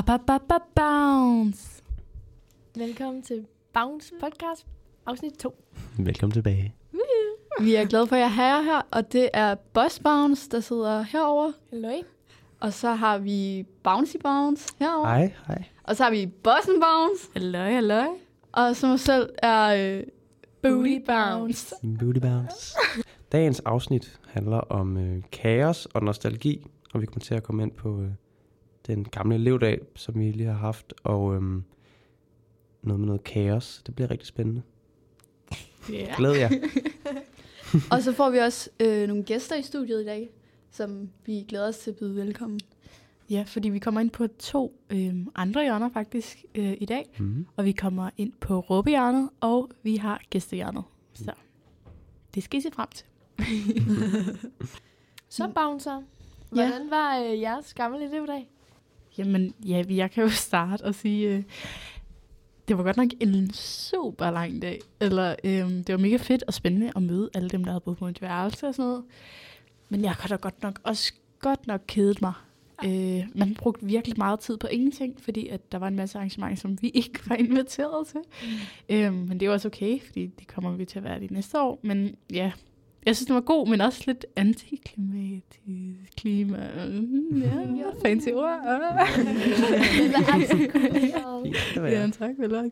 Ba, 0.00 0.16
ba, 0.16 0.18
ba, 0.26 0.38
ba, 0.48 0.58
bounce. 0.74 1.82
Velkommen 2.76 3.22
til 3.22 3.46
Bounce 3.74 4.12
Podcast, 4.20 4.66
afsnit 5.06 5.32
2. 5.32 5.64
Velkommen 5.98 6.32
tilbage. 6.32 6.74
Vi 7.60 7.74
er 7.74 7.84
glade 7.84 8.06
for, 8.06 8.16
at 8.16 8.20
jeg 8.20 8.32
har 8.32 8.44
jer 8.44 8.62
her, 8.62 8.82
og 8.90 9.12
det 9.12 9.28
er 9.32 9.54
Boss 9.54 9.98
Bounce, 9.98 10.50
der 10.50 10.60
sidder 10.60 11.02
herover. 11.02 11.52
Hallo. 11.70 12.02
Og 12.60 12.72
så 12.72 12.92
har 12.92 13.18
vi 13.18 13.66
Bouncy 13.82 14.16
Bounce 14.22 14.74
herover. 14.78 15.06
Hej, 15.06 15.32
hej. 15.46 15.64
Og 15.84 15.96
så 15.96 16.02
har 16.02 16.10
vi 16.10 16.26
Bossen 16.26 16.74
Bounce. 16.74 17.28
Hallo, 17.32 17.58
hallo. 17.58 18.04
Og 18.52 18.76
som 18.76 18.98
selv 18.98 19.30
er 19.38 19.96
øh, 19.98 20.02
Booty 20.62 20.98
Bounce. 21.06 21.74
Booty 22.00 22.20
bounce. 22.20 22.76
Dagens 23.32 23.60
afsnit 23.60 24.20
handler 24.28 24.58
om 24.58 24.96
øh, 24.96 25.22
kaos 25.32 25.86
og 25.86 26.02
nostalgi, 26.02 26.66
og 26.94 27.00
vi 27.00 27.06
kommer 27.06 27.20
til 27.20 27.34
at 27.34 27.42
komme 27.42 27.62
ind 27.62 27.72
på 27.72 28.00
øh, 28.00 28.08
den 28.86 29.04
gamle 29.04 29.34
elevdag, 29.34 29.80
som 29.94 30.20
vi 30.20 30.30
lige 30.32 30.46
har 30.46 30.58
haft, 30.58 30.94
og 31.02 31.34
øh, 31.34 31.42
noget 32.82 33.00
med 33.00 33.06
noget 33.06 33.24
kaos. 33.24 33.82
Det 33.86 33.94
bliver 33.94 34.10
rigtig 34.10 34.26
spændende. 34.26 34.62
yeah. 35.90 36.16
Glæd 36.16 36.32
jer. 36.32 36.50
Og 37.92 38.02
så 38.02 38.12
får 38.12 38.30
vi 38.30 38.38
også 38.38 38.70
øh, 38.80 39.08
nogle 39.08 39.22
gæster 39.22 39.56
i 39.56 39.62
studiet 39.62 40.02
i 40.02 40.04
dag, 40.04 40.30
som 40.70 41.10
vi 41.26 41.44
glæder 41.48 41.68
os 41.68 41.78
til 41.78 41.90
at 41.90 41.96
byde 41.96 42.16
velkommen. 42.16 42.60
Ja, 43.30 43.44
fordi 43.46 43.68
vi 43.68 43.78
kommer 43.78 44.00
ind 44.00 44.10
på 44.10 44.26
to 44.26 44.80
øh, 44.90 45.14
andre 45.34 45.62
hjørner 45.62 45.88
faktisk 45.88 46.44
øh, 46.54 46.76
i 46.80 46.84
dag. 46.84 47.10
Mm. 47.18 47.46
Og 47.56 47.64
vi 47.64 47.72
kommer 47.72 48.10
ind 48.16 48.32
på 48.40 48.60
råbehjørnet, 48.60 49.30
og 49.40 49.70
vi 49.82 49.96
har 49.96 50.20
gæstehjørnet. 50.30 50.84
Så 51.14 51.32
det 52.34 52.42
skal 52.42 52.58
I 52.58 52.62
se 52.62 52.70
frem 52.72 52.88
til. 52.94 53.06
Så 55.28 55.50
Bouncer. 55.54 56.02
Hvordan 56.50 56.90
var 56.90 57.18
øh, 57.18 57.40
jeres 57.40 57.74
gamle 57.74 58.04
elevdag? 58.04 58.48
Jamen, 59.18 59.54
ja, 59.66 59.84
jeg 59.88 60.10
kan 60.10 60.22
jo 60.24 60.30
starte 60.48 60.82
og 60.82 60.94
sige, 60.94 61.28
øh, 61.28 61.42
det 62.68 62.78
var 62.78 62.84
godt 62.84 62.96
nok 62.96 63.08
en 63.20 63.52
super 63.52 64.30
lang 64.30 64.62
dag. 64.62 64.80
Eller, 65.00 65.36
øh, 65.44 65.70
det 65.70 65.88
var 65.88 65.96
mega 65.96 66.16
fedt 66.16 66.42
og 66.42 66.54
spændende 66.54 66.92
at 66.96 67.02
møde 67.02 67.30
alle 67.34 67.48
dem, 67.48 67.64
der 67.64 67.70
havde 67.70 67.80
boet 67.80 67.98
på 67.98 68.06
et 68.06 68.22
værelse 68.22 68.66
og 68.66 68.74
sådan 68.74 68.88
noget. 68.88 69.04
Men 69.88 70.02
jeg 70.02 70.12
har 70.12 70.28
da 70.28 70.34
godt 70.34 70.62
nok 70.62 70.80
også 70.82 71.12
godt 71.40 71.66
nok 71.66 71.80
kedet 71.86 72.22
mig. 72.22 72.32
Øh, 72.84 73.24
man 73.34 73.54
brugte 73.54 73.86
virkelig 73.86 74.18
meget 74.18 74.40
tid 74.40 74.56
på 74.56 74.66
ingenting, 74.66 75.20
fordi 75.20 75.48
at 75.48 75.72
der 75.72 75.78
var 75.78 75.88
en 75.88 75.96
masse 75.96 76.18
arrangementer, 76.18 76.56
som 76.56 76.82
vi 76.82 76.88
ikke 76.94 77.20
var 77.28 77.36
inviteret 77.36 78.06
til. 78.06 78.20
Mm. 78.42 78.94
Øh, 78.96 79.12
men 79.28 79.40
det 79.40 79.46
er 79.46 79.52
også 79.52 79.68
okay, 79.68 80.00
fordi 80.00 80.26
det 80.26 80.46
kommer 80.46 80.72
vi 80.72 80.84
til 80.84 80.98
at 80.98 81.04
være 81.04 81.20
de 81.20 81.28
næste 81.30 81.60
år. 81.60 81.80
Men 81.82 82.16
ja, 82.32 82.52
jeg 83.06 83.16
synes, 83.16 83.26
den 83.26 83.34
var 83.34 83.40
god, 83.40 83.68
men 83.68 83.80
også 83.80 84.02
lidt 84.06 84.26
antiklimatisk 84.36 85.60
klima. 86.20 86.70
Mm, 86.88 87.42
ja, 87.42 88.08
fancy 88.08 88.28
ord. 88.28 88.60
Ja, 91.76 92.10
tak. 92.12 92.30
Vel. 92.38 92.70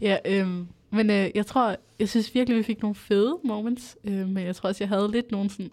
Ja, 0.00 0.16
øhm, 0.24 0.66
men 0.90 1.10
øh, 1.10 1.30
jeg 1.34 1.46
tror, 1.46 1.76
jeg 1.98 2.08
synes 2.08 2.34
virkelig, 2.34 2.58
vi 2.58 2.62
fik 2.62 2.82
nogle 2.82 2.94
fede 2.94 3.38
moments. 3.44 3.96
Øh, 4.04 4.28
men 4.28 4.46
jeg 4.46 4.56
tror 4.56 4.68
også, 4.68 4.84
jeg 4.84 4.88
havde 4.88 5.10
lidt 5.10 5.32
nogle 5.32 5.50
sådan... 5.50 5.70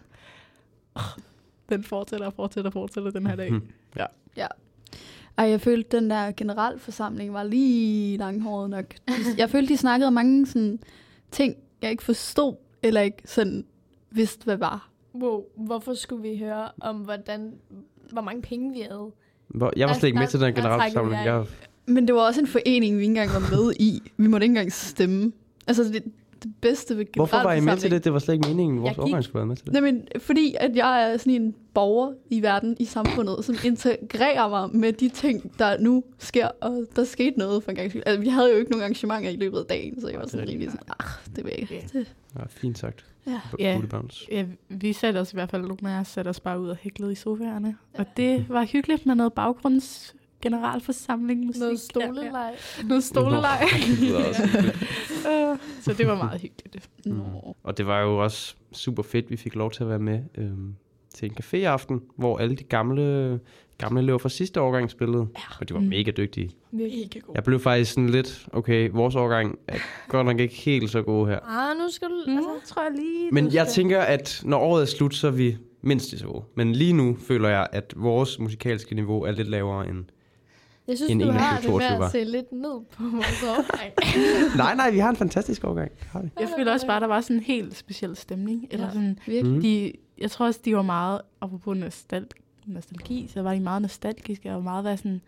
Oh, 0.94 1.02
den 1.68 1.84
fortsætter 1.84 2.26
og 2.26 2.32
fortsætter 2.32 2.68
og 2.68 2.72
fortsætter 2.72 3.10
den 3.10 3.26
her 3.26 3.36
dag. 3.36 3.52
Mhm. 3.52 3.68
Ja. 3.96 4.46
Ej, 5.38 5.48
jeg 5.48 5.60
følte, 5.60 5.96
den 5.96 6.10
der 6.10 6.32
generalforsamling 6.32 7.32
var 7.32 7.42
lige 7.42 8.16
langhåret 8.16 8.70
nok. 8.70 8.84
Jeg 9.38 9.50
følte, 9.50 9.72
de 9.72 9.76
snakkede 9.78 10.06
om 10.06 10.12
mange 10.12 10.46
sådan, 10.46 10.78
ting, 11.30 11.56
jeg 11.82 11.90
ikke 11.90 12.02
forstod, 12.02 12.54
eller 12.82 13.00
ikke 13.00 13.22
sådan 13.24 13.64
vidste, 14.14 14.44
hvad 14.44 14.56
var. 14.56 14.88
Wow, 15.14 15.44
hvorfor 15.56 15.94
skulle 15.94 16.22
vi 16.30 16.36
høre 16.38 16.68
om, 16.80 16.96
hvordan, 16.96 17.52
hvor 18.12 18.22
mange 18.22 18.42
penge 18.42 18.72
vi 18.72 18.80
havde? 18.90 19.10
Hvor, 19.48 19.72
jeg 19.76 19.88
var 19.88 19.94
slet 19.94 20.08
ikke 20.08 20.18
med 20.18 20.26
til 20.28 20.40
den 20.40 20.54
generalforsamling. 20.54 21.24
Jeg, 21.24 21.44
Men 21.86 22.06
det 22.06 22.14
var 22.14 22.20
også 22.20 22.40
en 22.40 22.46
forening, 22.46 22.96
vi 22.96 23.02
ikke 23.02 23.10
engang 23.10 23.30
var 23.30 23.56
med 23.56 23.72
i. 23.80 24.02
Vi 24.16 24.26
måtte 24.26 24.44
ikke 24.44 24.50
engang 24.52 24.72
stemme. 24.72 25.32
Altså, 25.66 25.84
det, 25.84 26.02
det 26.42 26.52
bedste 26.60 26.96
ved 26.98 27.04
hvorfor 27.16 27.36
var 27.42 27.52
I 27.52 27.60
med 27.60 27.76
til 27.76 27.90
det? 27.90 28.04
Det 28.04 28.12
var 28.12 28.18
slet 28.18 28.34
ikke 28.34 28.48
meningen, 28.48 28.78
vores 28.80 28.88
Jeg 28.88 28.94
gik- 28.94 29.02
årgang 29.04 29.24
skulle 29.24 29.36
være 29.38 29.46
med 29.46 29.56
til 29.56 29.64
det. 29.64 29.72
Nej, 29.72 29.80
men 29.82 30.02
fordi 30.18 30.54
at 30.60 30.76
jeg 30.76 31.12
er 31.12 31.16
sådan 31.16 31.32
en 31.42 31.54
borger 31.74 32.12
i 32.30 32.42
verden, 32.42 32.76
i 32.80 32.84
samfundet, 32.84 33.44
som 33.44 33.54
integrerer 33.64 34.48
mig 34.48 34.76
med 34.76 34.92
de 34.92 35.08
ting, 35.08 35.58
der 35.58 35.78
nu 35.80 36.04
sker, 36.18 36.48
og 36.60 36.86
der 36.96 37.04
skete 37.04 37.38
noget 37.38 37.62
for 37.62 37.70
en 37.70 37.76
gang. 37.76 37.92
Altså, 38.06 38.20
vi 38.20 38.28
havde 38.28 38.50
jo 38.52 38.56
ikke 38.58 38.70
nogen 38.70 38.82
arrangementer 38.82 39.30
i 39.30 39.36
løbet 39.36 39.58
af 39.58 39.64
dagen, 39.64 40.00
så 40.00 40.08
jeg 40.08 40.18
var 40.20 40.26
sådan 40.26 40.48
rimelig 40.48 40.70
sådan, 40.70 40.86
ah, 41.00 41.06
det 41.36 41.44
ved 41.44 41.50
jeg 41.52 41.60
ikke. 41.60 41.88
Det, 41.92 42.14
Ja, 42.38 42.44
fint 42.48 42.78
sagt. 42.78 43.04
Ja. 43.26 43.40
Ja. 43.58 43.74
Booty 43.74 43.88
bounce. 43.88 44.26
Ja, 44.32 44.46
vi 44.68 44.92
satte 44.92 45.18
os 45.18 45.32
i 45.32 45.36
hvert 45.36 45.50
fald, 45.50 45.62
nogle 45.62 45.96
af 45.96 46.00
os 46.00 46.08
satte 46.08 46.28
os 46.28 46.40
bare 46.40 46.60
ud 46.60 46.68
og 46.68 46.76
hæklede 46.76 47.12
i 47.12 47.14
sofaerne. 47.14 47.76
Og 47.94 48.06
det 48.16 48.48
var 48.48 48.64
hyggeligt 48.64 49.06
med 49.06 49.14
noget 49.14 49.32
baggrunds 49.32 50.14
generalforsamling 50.42 51.46
musik. 51.46 51.60
Noget 51.60 51.80
stoleleg. 51.80 52.54
Ja, 52.78 52.82
noget 52.86 53.04
stoleleg. 53.04 53.60
Øh, 55.28 55.58
så 55.80 55.92
det 55.92 56.06
var 56.06 56.16
meget 56.16 56.40
hyggeligt. 56.40 56.90
Nå. 57.06 57.56
Og 57.62 57.78
det 57.78 57.86
var 57.86 58.00
jo 58.00 58.22
også 58.22 58.54
super 58.72 59.02
fedt, 59.02 59.30
vi 59.30 59.36
fik 59.36 59.54
lov 59.54 59.70
til 59.70 59.82
at 59.82 59.88
være 59.88 59.98
med 59.98 60.20
øhm, 60.34 60.74
til 61.14 61.30
en 61.30 61.36
caféaften, 61.40 62.12
hvor 62.16 62.38
alle 62.38 62.56
de 62.56 62.64
gamle, 62.64 63.40
gamle 63.86 64.00
elever 64.02 64.18
fra 64.18 64.28
sidste 64.28 64.60
årgang 64.60 64.90
spillede. 64.90 65.26
Ja. 65.38 65.42
Og 65.60 65.68
de 65.68 65.74
var 65.74 65.80
Mm. 65.80 65.86
mega 65.86 66.10
dygtige. 66.10 66.50
Mega 66.70 67.18
god. 67.26 67.34
Jeg 67.34 67.44
blev 67.44 67.60
faktisk 67.60 67.92
sådan 67.92 68.08
lidt, 68.08 68.46
okay, 68.52 68.90
vores 68.92 69.14
årgang 69.14 69.58
er 69.68 69.78
godt 70.08 70.26
nok 70.26 70.40
ikke 70.40 70.54
helt 70.54 70.90
så 70.90 71.02
gode 71.02 71.26
her. 71.30 71.38
Ah, 71.70 71.76
nu 71.78 71.90
skal 71.90 72.08
du... 72.08 72.14
Mm, 72.26 72.36
Altså, 72.36 72.50
tror 72.74 72.82
jeg 72.82 72.92
lige, 72.96 73.30
Men 73.32 73.44
jeg 73.44 73.66
skal- 73.66 73.66
tænker, 73.82 74.00
at 74.00 74.42
når 74.44 74.58
året 74.58 74.82
er 74.82 74.86
slut, 74.86 75.14
så 75.14 75.26
er 75.26 75.30
vi 75.30 75.56
mindst 75.82 76.10
lige 76.10 76.20
så 76.20 76.26
gode. 76.26 76.44
Men 76.56 76.72
lige 76.72 76.92
nu 76.92 77.16
føler 77.26 77.48
jeg, 77.48 77.66
at 77.72 77.94
vores 77.96 78.38
musikalske 78.38 78.94
niveau 78.94 79.22
er 79.22 79.32
lidt 79.32 79.48
lavere 79.48 79.88
end... 79.88 80.04
jeg 80.88 80.96
synes, 80.96 81.10
en 81.12 81.20
du 81.20 81.30
har 81.30 81.56
21, 81.56 81.72
det 81.72 81.80
med 81.80 81.88
22 81.88 81.98
var. 81.98 82.04
at 82.06 82.12
se 82.12 82.24
lidt 82.24 82.52
ned 82.52 82.80
på 82.96 83.02
vores 83.02 83.42
årgang. 83.50 84.56
nej, 84.56 84.74
nej, 84.74 84.90
vi 84.90 84.98
har 84.98 85.10
en 85.10 85.16
fantastisk 85.16 85.64
årgang. 85.64 85.90
Har 86.12 86.22
vi. 86.22 86.28
Jeg 86.40 86.48
føler 86.58 86.72
også 86.72 86.86
bare, 86.86 86.96
at 86.96 87.00
der 87.02 87.08
var 87.08 87.20
sådan 87.20 87.36
en 87.36 87.42
helt 87.42 87.76
speciel 87.76 88.16
stemning. 88.16 88.66
Eller 88.70 88.86
Ja. 88.86 88.92
sådan, 88.92 89.18
Virkelig. 89.26 89.54
Mm. 89.56 89.62
de, 89.62 89.92
jeg 90.18 90.30
tror 90.30 90.46
også, 90.46 90.60
de 90.64 90.76
var 90.76 90.82
meget, 90.82 91.20
apropos 91.40 91.76
nostal 91.76 92.26
nostalgi, 92.66 93.26
så 93.28 93.42
var 93.42 93.54
de 93.54 93.60
meget 93.60 93.82
nostalgiske 93.82 94.52
og 94.54 94.62
meget 94.62 94.84
var 94.84 94.96
sådan, 94.96 95.20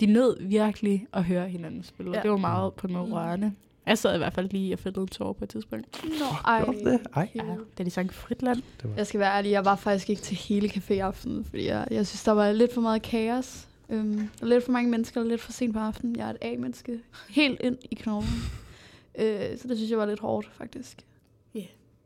de 0.00 0.06
nød 0.06 0.36
virkelig 0.42 1.06
at 1.12 1.24
høre 1.24 1.48
hinanden 1.48 1.82
spille. 1.82 2.10
Ja. 2.12 2.16
Ja. 2.18 2.22
Det 2.22 2.30
var 2.30 2.36
meget 2.36 2.74
på 2.74 2.88
måde 2.88 3.06
Mm. 3.06 3.12
rørende. 3.12 3.52
Jeg 3.86 3.98
sad 3.98 4.14
i 4.14 4.18
hvert 4.18 4.32
fald 4.32 4.50
lige 4.50 4.72
og 4.74 4.78
fældede 4.78 5.00
en 5.02 5.08
tår 5.08 5.32
på 5.32 5.44
et 5.44 5.50
tidspunkt. 5.50 6.04
Nå, 6.04 6.24
ej. 6.44 6.64
Det? 6.64 7.00
Ej. 7.16 7.28
Ja, 7.34 7.42
da 7.78 7.82
de 7.82 7.90
sang 7.90 8.14
Fritland. 8.14 8.62
Det 8.82 8.90
var... 8.90 8.96
Jeg 8.96 9.06
skal 9.06 9.20
være 9.20 9.36
ærlig, 9.36 9.50
jeg 9.50 9.64
var 9.64 9.76
faktisk 9.76 10.10
ikke 10.10 10.22
til 10.22 10.36
hele 10.36 10.68
caféaftenen, 10.68 11.44
fordi 11.50 11.66
jeg, 11.66 11.86
jeg 11.90 12.06
synes, 12.06 12.24
der 12.24 12.32
var 12.32 12.52
lidt 12.52 12.74
for 12.74 12.80
meget 12.80 13.02
kaos. 13.02 13.68
Øhm, 13.88 14.28
og 14.42 14.48
lidt 14.48 14.64
for 14.64 14.72
mange 14.72 14.90
mennesker, 14.90 15.20
og 15.20 15.26
lidt 15.26 15.40
for 15.40 15.52
sent 15.52 15.72
på 15.74 15.78
aftenen. 15.78 16.16
Jeg 16.16 16.26
er 16.26 16.30
et 16.30 16.36
A-menneske. 16.42 17.00
Helt 17.30 17.60
ind 17.60 17.78
i 17.90 17.94
knoglen. 17.94 18.30
øh, 19.20 19.58
så 19.58 19.68
det 19.68 19.76
synes 19.76 19.90
jeg 19.90 19.98
var 19.98 20.06
lidt 20.06 20.20
hårdt, 20.20 20.50
faktisk. 20.52 20.98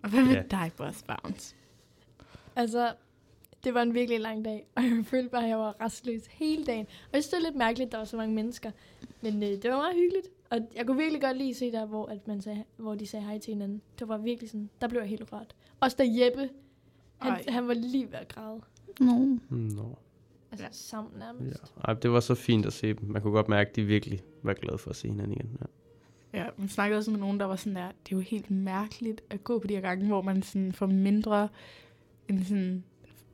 Og 0.02 0.10
hvad 0.10 0.24
med 0.24 0.34
Ja. 0.34 0.42
dig, 0.50 0.70
Boss 0.76 1.02
Bounce? 1.02 1.54
Altså, 2.56 2.92
det 3.64 3.74
var 3.74 3.82
en 3.82 3.94
virkelig 3.94 4.20
lang 4.20 4.44
dag, 4.44 4.66
og 4.74 4.82
jeg 4.82 5.04
følte 5.04 5.30
bare, 5.30 5.42
at 5.42 5.48
jeg 5.48 5.58
var 5.58 5.76
restløs 5.80 6.26
hele 6.26 6.64
dagen. 6.64 6.86
Og 6.86 7.08
jeg 7.12 7.22
synes, 7.22 7.28
det 7.28 7.36
er 7.36 7.42
lidt 7.42 7.56
mærkeligt, 7.56 7.88
at 7.88 7.92
der 7.92 7.98
var 7.98 8.04
så 8.04 8.16
mange 8.16 8.34
mennesker. 8.34 8.70
Men 9.20 9.42
øh, 9.42 9.48
det 9.48 9.70
var 9.70 9.76
meget 9.76 9.96
hyggeligt. 9.96 10.28
Og 10.50 10.58
jeg 10.76 10.86
kunne 10.86 10.96
virkelig 10.96 11.22
godt 11.22 11.36
lide 11.36 11.50
at 11.50 11.56
se 11.56 11.72
der, 11.72 11.86
hvor, 11.86 12.06
at 12.06 12.28
man 12.28 12.40
sagde, 12.40 12.64
hvor 12.76 12.94
de 12.94 13.06
sagde 13.06 13.24
hej 13.24 13.38
til 13.38 13.52
hinanden. 13.52 13.82
Det 13.98 14.08
var 14.08 14.18
virkelig 14.18 14.50
sådan, 14.50 14.70
der 14.80 14.88
blev 14.88 15.00
jeg 15.00 15.08
helt 15.10 15.32
rørt. 15.32 15.54
Også 15.80 15.96
da 15.96 16.04
Jeppe, 16.06 16.50
han, 17.18 17.32
Ej. 17.32 17.44
han 17.48 17.68
var 17.68 17.74
lige 17.74 18.06
ved 18.06 18.18
at 18.18 18.28
græde. 18.28 18.60
Nå. 19.00 19.38
Nå. 19.50 19.98
Altså 20.50 20.66
ja. 20.66 20.72
sammen 20.72 21.12
nærmest. 21.18 21.62
Ja. 21.76 21.80
Ej, 21.84 21.94
det 21.94 22.10
var 22.10 22.20
så 22.20 22.34
fint 22.34 22.66
at 22.66 22.72
se 22.72 22.94
dem. 22.94 23.08
Man 23.08 23.22
kunne 23.22 23.32
godt 23.32 23.48
mærke, 23.48 23.70
at 23.70 23.76
de 23.76 23.82
virkelig 23.84 24.20
var 24.42 24.54
glade 24.54 24.78
for 24.78 24.90
at 24.90 24.96
se 24.96 25.08
hinanden 25.08 25.32
igen. 25.32 25.56
Ja. 25.60 25.66
Ja, 26.32 26.46
man 26.56 26.68
snakkede 26.68 26.98
også 26.98 27.10
med 27.10 27.20
nogen, 27.20 27.40
der 27.40 27.46
var 27.46 27.56
sådan 27.56 27.76
der, 27.76 27.86
det 27.86 28.12
er 28.12 28.16
jo 28.16 28.20
helt 28.20 28.50
mærkeligt 28.50 29.20
at 29.30 29.44
gå 29.44 29.58
på 29.58 29.66
de 29.66 29.74
her 29.74 29.80
gange, 29.80 30.06
hvor 30.06 30.22
man 30.22 30.42
sådan 30.42 30.72
får 30.72 30.86
mindre 30.86 31.48
end 32.28 32.44
sådan 32.44 32.84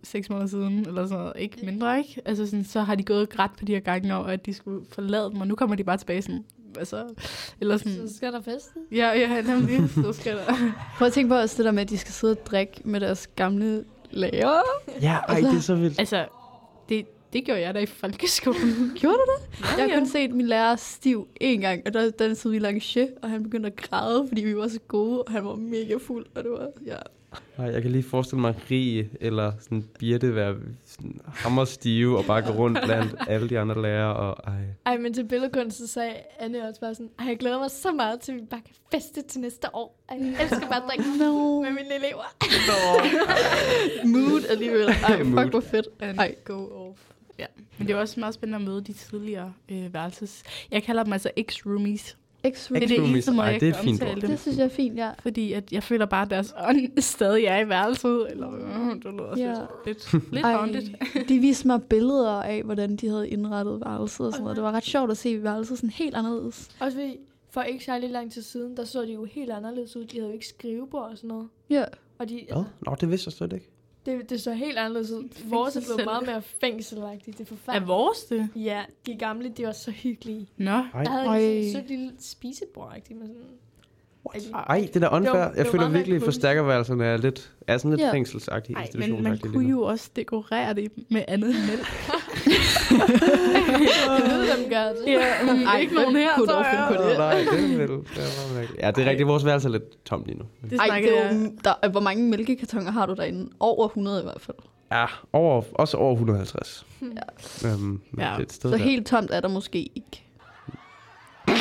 seks 0.04 0.30
måneder 0.30 0.46
siden, 0.48 0.78
eller 0.88 1.06
sådan 1.06 1.18
noget. 1.18 1.32
Ikke 1.38 1.66
mindre, 1.66 1.98
ikke? 1.98 2.20
Altså 2.24 2.46
sådan, 2.46 2.64
så 2.64 2.80
har 2.80 2.94
de 2.94 3.02
gået 3.02 3.38
ret 3.38 3.50
på 3.58 3.64
de 3.64 3.72
her 3.72 3.80
gange 3.80 4.14
over, 4.14 4.24
at 4.26 4.46
de 4.46 4.54
skulle 4.54 4.86
forlade 4.92 5.30
dem, 5.30 5.40
og 5.40 5.46
nu 5.48 5.54
kommer 5.54 5.76
de 5.76 5.84
bare 5.84 5.96
tilbage 5.96 6.22
sådan, 6.22 6.44
hvad 6.74 6.84
så? 6.84 7.04
Eller 7.60 7.76
sådan, 7.76 8.08
Så 8.08 8.16
skal 8.16 8.32
der 8.32 8.40
festen. 8.40 8.82
ja, 8.92 9.12
ja, 9.12 9.40
nemlig, 9.42 9.90
så 9.94 10.12
skal 10.12 10.36
der. 10.36 10.54
Prøv 10.98 11.06
at 11.06 11.12
tænke 11.12 11.28
på 11.28 11.34
også 11.34 11.56
det 11.56 11.64
der 11.64 11.72
med, 11.72 11.82
at 11.82 11.90
de 11.90 11.98
skal 11.98 12.12
sidde 12.12 12.30
og 12.32 12.46
drikke 12.46 12.72
med 12.84 13.00
deres 13.00 13.26
gamle 13.26 13.84
lærer. 14.10 14.60
ja, 15.02 15.16
ej, 15.28 15.40
det 15.40 15.54
er 15.56 15.60
så 15.60 15.74
vildt. 15.74 15.98
Altså, 15.98 16.26
det, 16.88 17.06
det 17.32 17.44
gjorde 17.44 17.60
jeg 17.60 17.74
da 17.74 17.78
i 17.78 17.86
folkeskolen. 17.86 18.60
Gjorde 19.00 19.16
du 19.16 19.24
det? 19.38 19.78
Jeg 19.78 19.90
har 19.90 19.98
kun 19.98 20.08
set 20.08 20.30
min 20.34 20.46
lærer 20.46 20.76
stiv 20.76 21.28
en 21.40 21.60
gang, 21.60 21.82
og 21.86 21.94
der 21.94 22.10
dansede 22.10 22.52
vi 22.54 22.58
lanché, 22.68 23.06
og 23.22 23.30
han 23.30 23.42
begyndte 23.42 23.66
at 23.66 23.76
græde, 23.76 24.24
fordi 24.28 24.44
vi 24.44 24.56
var 24.56 24.68
så 24.68 24.80
gode, 24.88 25.22
og 25.22 25.32
han 25.32 25.44
var 25.44 25.54
mega 25.54 25.96
fuld, 26.06 26.26
og 26.34 26.44
det 26.44 26.50
var, 26.52 26.68
ja. 26.86 26.96
Ej, 27.58 27.64
jeg 27.64 27.82
kan 27.82 27.90
lige 27.90 28.02
forestille 28.02 28.40
mig 28.40 28.54
Rie 28.70 29.08
eller 29.20 29.52
sådan 29.60 29.84
Birte 29.98 30.34
være 30.34 30.56
sådan 30.84 31.20
hammerstive 31.26 32.18
og 32.18 32.24
bare 32.24 32.42
gå 32.42 32.48
rundt 32.52 32.78
blandt 32.84 33.14
alle 33.28 33.48
de 33.48 33.58
andre 33.58 33.82
lærere. 33.82 34.16
Og, 34.16 34.52
ej. 34.52 34.60
Ej, 34.86 34.98
men 34.98 35.14
til 35.14 35.24
billedkunst, 35.28 35.78
så 35.78 35.86
sagde 35.86 36.14
Anne 36.38 36.68
også 36.68 36.80
bare 36.80 36.94
sådan, 36.94 37.10
Ej, 37.18 37.26
jeg 37.26 37.38
glæder 37.38 37.58
mig 37.58 37.70
så 37.70 37.92
meget 37.92 38.20
til, 38.20 38.32
at 38.32 38.38
vi 38.38 38.44
bare 38.50 38.60
kan 38.60 38.74
feste 38.92 39.22
til 39.22 39.40
næste 39.40 39.74
år. 39.74 40.04
Ej, 40.08 40.16
jeg 40.20 40.36
elsker 40.42 40.68
bare 40.68 40.76
at 40.76 40.82
drikke 40.88 41.04
No. 41.18 41.60
med 41.62 41.70
mine 41.70 41.94
elever. 41.94 42.34
Mood 44.12 44.44
alligevel. 44.50 44.88
Ej, 44.88 45.24
fuck, 45.24 45.50
hvor 45.50 45.60
fedt. 45.60 45.88
And 46.00 46.18
Ej. 46.18 46.34
go 46.44 46.88
off. 46.88 47.00
Ja. 47.38 47.46
Men 47.78 47.86
det 47.88 47.94
er 47.94 47.98
også 48.00 48.20
meget 48.20 48.34
spændende 48.34 48.56
at 48.56 48.64
møde 48.64 48.84
de 48.84 48.92
tidligere 48.92 49.52
øh, 49.70 49.94
værelses... 49.94 50.42
Jeg 50.70 50.82
kalder 50.82 51.02
dem 51.04 51.12
altså 51.12 51.30
ex-roomies. 51.36 52.16
Ex-room. 52.44 52.74
Det 52.80 52.82
er 52.84 52.88
det 52.88 52.96
Ex-roomies. 52.98 53.10
eneste 53.10 53.32
måde, 53.32 53.46
Ej, 53.46 53.52
jeg 53.52 53.60
det 53.60 53.68
er 53.68 53.74
fint 53.82 54.02
omtale 54.02 54.20
dem. 54.20 54.30
Det 54.30 54.40
synes 54.40 54.58
jeg 54.58 54.64
er 54.64 54.68
fint, 54.68 54.96
ja. 54.98 55.10
Fordi 55.18 55.52
at 55.52 55.72
jeg 55.72 55.82
føler 55.82 56.06
bare, 56.06 56.22
at 56.22 56.30
deres 56.30 56.54
ånd 56.68 56.98
stadig 57.02 57.44
er 57.44 57.58
i 57.58 57.68
værelset. 57.68 58.26
Eller, 58.30 58.52
øh, 58.54 58.94
det 58.94 59.04
lyder 59.04 59.34
Ja. 59.36 59.42
ja. 59.50 59.54
lidt, 59.86 60.12
lidt, 60.12 60.32
lidt 60.32 60.46
haunted. 60.46 60.82
de 61.28 61.38
viste 61.38 61.66
mig 61.66 61.82
billeder 61.82 62.30
af, 62.42 62.62
hvordan 62.62 62.96
de 62.96 63.08
havde 63.08 63.28
indrettet 63.28 63.80
værelset 63.84 64.26
og 64.26 64.32
sådan 64.32 64.42
noget. 64.42 64.56
Det 64.56 64.64
var 64.64 64.72
ret 64.72 64.84
sjovt 64.84 65.10
at 65.10 65.16
se 65.16 65.42
værelset 65.42 65.78
sådan 65.78 65.90
helt 65.90 66.14
anderledes. 66.14 66.68
Også 66.80 66.96
fordi, 66.98 67.16
for 67.50 67.62
ikke 67.62 67.84
særlig 67.84 68.10
lang 68.10 68.32
tid 68.32 68.42
siden, 68.42 68.76
der 68.76 68.84
så 68.84 69.02
de 69.02 69.12
jo 69.12 69.24
helt 69.24 69.50
anderledes 69.50 69.96
ud. 69.96 70.04
De 70.04 70.16
havde 70.16 70.26
jo 70.28 70.32
ikke 70.34 70.46
skrivebord 70.46 71.10
og 71.10 71.16
sådan 71.16 71.28
noget. 71.28 71.48
Ja. 71.70 71.84
Og 72.18 72.28
de, 72.28 72.40
Hvad? 72.52 72.64
Nå, 72.86 72.96
det 73.00 73.10
vidste 73.10 73.28
jeg 73.28 73.32
slet 73.32 73.52
ikke. 73.52 73.70
Det, 74.06 74.30
det 74.30 74.40
så 74.40 74.52
helt 74.52 74.78
anderledes 74.78 75.10
ud. 75.10 75.28
Vores 75.44 75.76
er 75.76 75.80
blevet 75.80 76.04
meget 76.04 76.26
mere 76.26 76.42
fængselagtigt. 76.60 77.38
Det 77.38 77.44
er 77.50 77.52
Er 77.52 77.56
forfærdeligt. 77.56 77.88
vores 77.88 78.24
det? 78.24 78.48
Ja, 78.56 78.82
de 79.06 79.14
gamle, 79.14 79.48
de 79.56 79.66
var 79.66 79.72
så 79.72 79.90
hyggelige. 79.90 80.48
Nå. 80.56 80.70
Ej, 80.70 80.82
Jeg 80.94 81.10
havde 81.12 81.60
et 81.66 81.72
sødt 81.72 81.88
lille 81.88 82.12
spisebord, 82.20 82.92
ikke? 82.96 83.14
Med 83.14 83.26
sådan... 83.28 84.54
Ej 84.54 84.88
det 84.94 84.96
er 84.96 85.00
da 85.10 85.16
unfair. 85.16 85.48
Det 85.48 85.56
Jeg 85.56 85.66
føler 85.66 85.88
virkelig, 85.88 86.16
at 86.16 86.22
forstærkerværelserne 86.22 87.04
er 87.04 87.16
lidt, 87.16 87.52
er 87.66 87.78
sådan 87.78 87.90
lidt 87.90 88.00
Ja. 88.00 88.12
fængselsagtige 88.12 88.76
Ej, 88.76 88.88
men 88.94 89.22
man 89.22 89.38
kunne 89.38 89.68
jo 89.70 89.82
også 89.82 90.10
dekorere 90.16 90.74
det 90.74 90.92
med 91.10 91.24
andet 91.28 91.50
end 91.50 91.58
mælk. 91.58 91.86
Dem 94.56 94.70
gør 94.70 94.84
det. 94.88 95.02
ja, 95.06 95.42
mm, 95.42 95.48
Ej, 95.66 95.78
ikke 95.80 95.94
nogen 95.94 96.16
her, 96.16 96.34
kunne 96.36 96.46
tror 96.46 96.62
finde 96.62 96.84
jeg. 96.84 96.96
på 96.96 97.02
det? 97.08 97.18
Nej, 97.18 97.34
det 97.38 97.72
er 97.72 97.76
vel. 97.78 97.88
Det 97.88 97.98
er. 98.16 98.86
Ja, 98.86 98.90
det 98.90 99.06
er 99.06 99.10
rigtigt. 99.10 99.28
Vores 99.28 99.44
værelse 99.44 99.68
er 99.68 99.72
lidt 99.72 100.04
tomt 100.04 100.26
lige 100.26 100.38
nu. 100.38 100.44
Det 100.70 100.80
Ej, 100.80 101.00
det 101.00 101.18
er 101.26 101.34
jo, 101.34 101.50
der, 101.64 101.88
hvor 101.88 102.00
mange 102.00 102.28
mælkekartoner 102.30 102.90
har 102.90 103.06
du 103.06 103.14
derinde? 103.14 103.50
Over 103.60 103.86
100 103.86 104.20
i 104.20 104.24
hvert 104.24 104.40
fald. 104.40 104.56
Ja, 104.92 105.06
over, 105.32 105.62
også 105.72 105.96
over 105.96 106.12
150. 106.12 106.86
Ja. 107.02 107.06
Øhm, 107.68 107.78
men 107.80 108.00
Ja. 108.18 108.24
det 108.24 108.38
er 108.38 108.42
et 108.42 108.52
sted 108.52 108.70
Så 108.70 108.76
der. 108.78 108.84
helt 108.84 109.06
tomt 109.06 109.30
er 109.30 109.40
der 109.40 109.48
måske 109.48 109.78
ikke. 109.94 110.24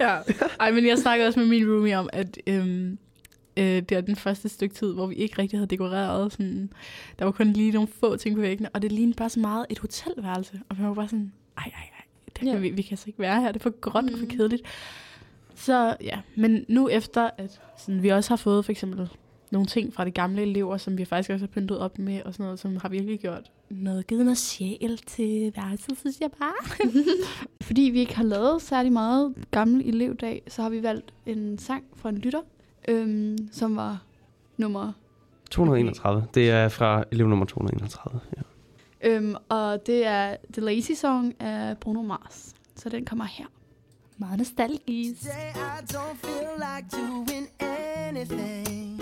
ja. 0.00 0.18
Ej, 0.60 0.70
men 0.70 0.86
jeg 0.86 0.98
snakkede 0.98 1.28
også 1.28 1.40
med 1.40 1.46
min 1.48 1.70
roomie 1.70 1.98
om, 1.98 2.08
at 2.12 2.38
øhm, 2.46 2.98
øh, 3.56 3.64
det 3.64 3.92
er 3.92 4.00
den 4.00 4.16
første 4.16 4.48
stykke 4.48 4.74
tid, 4.74 4.92
hvor 4.92 5.06
vi 5.06 5.14
ikke 5.14 5.38
rigtig 5.38 5.58
havde 5.58 5.66
dekoreret. 5.68 6.32
Sådan, 6.32 6.70
der 7.18 7.24
var 7.24 7.32
kun 7.32 7.46
lige 7.52 7.72
nogle 7.72 7.88
få 7.88 8.16
ting 8.16 8.34
på 8.34 8.40
væggene, 8.40 8.68
og 8.68 8.82
det 8.82 8.92
lignede 8.92 9.16
bare 9.16 9.28
så 9.30 9.40
meget 9.40 9.66
et 9.70 9.78
hotelværelse. 9.78 10.60
Og 10.68 10.78
vi 10.78 10.82
var 10.82 10.94
bare 10.94 11.08
sådan, 11.08 11.32
ej, 11.58 11.64
ej, 11.64 11.70
ej, 11.98 12.04
det 12.26 12.34
kan 12.34 12.48
Ja. 12.48 12.56
vi, 12.58 12.70
vi 12.70 12.82
kan 12.82 12.92
altså 12.92 13.04
ikke 13.06 13.18
være 13.18 13.40
her, 13.40 13.52
det 13.52 13.60
er 13.60 13.62
for 13.62 13.80
gråt 13.80 14.04
og 14.04 14.10
for 14.18 14.24
Mm. 14.24 14.28
kedeligt. 14.30 14.62
Så 15.54 15.96
ja, 16.00 16.20
men 16.36 16.64
nu 16.68 16.88
efter, 16.88 17.30
at 17.38 17.60
sådan, 17.78 18.02
vi 18.02 18.08
også 18.08 18.30
har 18.30 18.36
fået 18.36 18.64
for 18.64 18.72
eksempel 18.72 19.08
nogle 19.50 19.66
ting 19.66 19.94
fra 19.94 20.04
de 20.04 20.10
gamle 20.10 20.42
elever, 20.42 20.76
som 20.76 20.98
vi 20.98 21.04
faktisk 21.04 21.30
også 21.30 21.42
har 21.46 21.50
pyntet 21.52 21.78
op 21.78 21.98
med, 21.98 22.22
og 22.22 22.32
sådan 22.34 22.44
noget, 22.44 22.58
som 22.58 22.76
har 22.76 22.88
virkelig 22.88 23.20
gjort 23.20 23.50
noget, 23.70 24.06
givet 24.06 24.24
noget 24.24 24.38
sjæl 24.38 24.98
til 25.06 25.52
værelset, 25.56 25.98
synes 25.98 26.20
jeg 26.20 26.30
bare. 26.38 26.90
Fordi 27.66 27.82
vi 27.82 27.98
ikke 28.00 28.16
har 28.16 28.24
lavet 28.24 28.62
særlig 28.62 28.92
meget 28.92 29.34
gammel 29.50 29.88
elevdag, 29.88 30.42
så 30.48 30.62
har 30.62 30.68
vi 30.68 30.82
valgt 30.82 31.12
en 31.26 31.58
sang 31.58 31.84
fra 31.96 32.08
en 32.08 32.18
lytter, 32.18 32.40
øhm, 32.88 33.38
som 33.52 33.76
var 33.76 34.02
nummer 34.56 34.92
231. 35.50 36.26
Det 36.34 36.50
er 36.50 36.68
fra 36.68 37.04
elev 37.12 37.28
nummer 37.28 37.44
231. 37.46 38.20
Ja. 38.36 38.42
Øhm, 39.10 39.34
og 39.48 39.86
det 39.86 40.06
er 40.06 40.36
The 40.52 40.62
Lazy 40.62 40.92
Song 40.92 41.34
af 41.40 41.78
Bruno 41.78 42.02
Mars. 42.02 42.54
Så 42.76 42.88
den 42.88 43.04
kommer 43.04 43.24
her. 43.24 43.46
Meget 44.18 44.38
nostalgisk. 44.38 45.20
Today 45.20 45.50
I 45.54 45.82
don't 45.92 46.16
feel 46.26 46.50
like 46.58 46.86
doing 46.90 47.48
anything. 48.06 49.00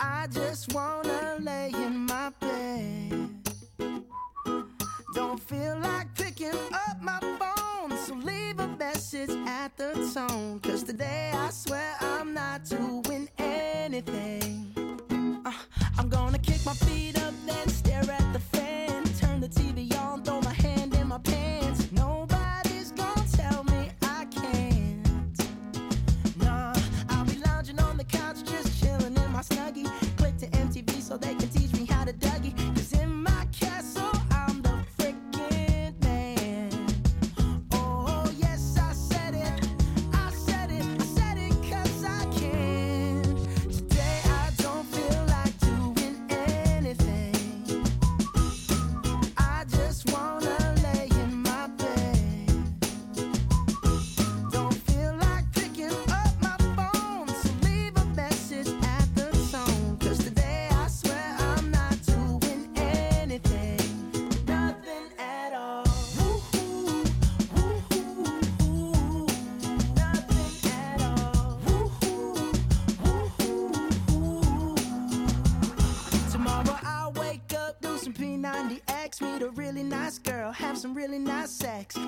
I 0.00 0.26
just 0.38 0.74
wanna 0.74 1.38
lay 1.38 1.68
in 1.86 1.98
my 2.06 2.28
bed. 2.40 3.28
Don't 5.16 5.40
feel 5.48 5.76
like 5.76 6.08
picking 6.14 6.58
up 6.88 6.96
my 7.02 7.18
phone, 7.38 7.55
so 8.06 8.14
leave 8.14 8.60
a 8.60 8.68
message 8.68 9.30
at 9.48 9.76
the 9.76 9.92
tone. 10.14 10.60
Cause 10.60 10.84
today 10.84 11.32
I 11.34 11.50
swear 11.50 11.96
I'm 12.00 12.32
not 12.32 12.64
doing 12.64 13.28
anything. 13.36 14.72
Uh, 15.44 15.52
I'm 15.98 16.08
gonna 16.08 16.38
kick 16.38 16.64
my 16.64 16.74
feet 16.74 17.20
up, 17.20 17.34
then 17.46 17.68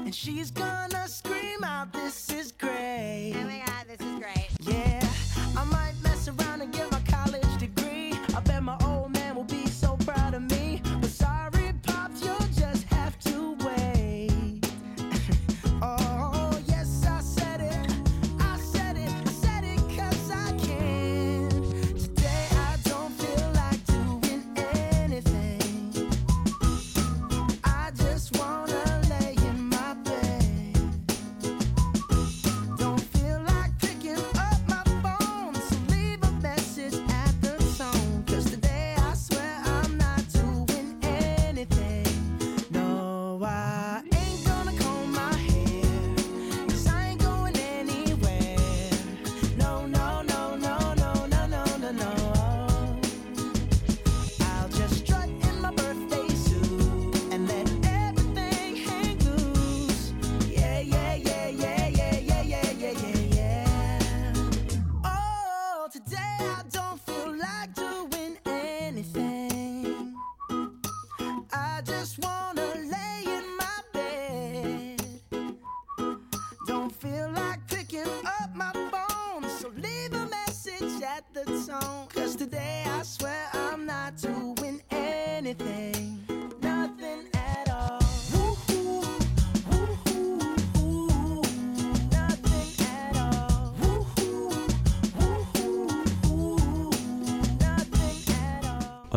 and 0.09 0.15
she's 0.15 0.51
gonna 0.51 0.88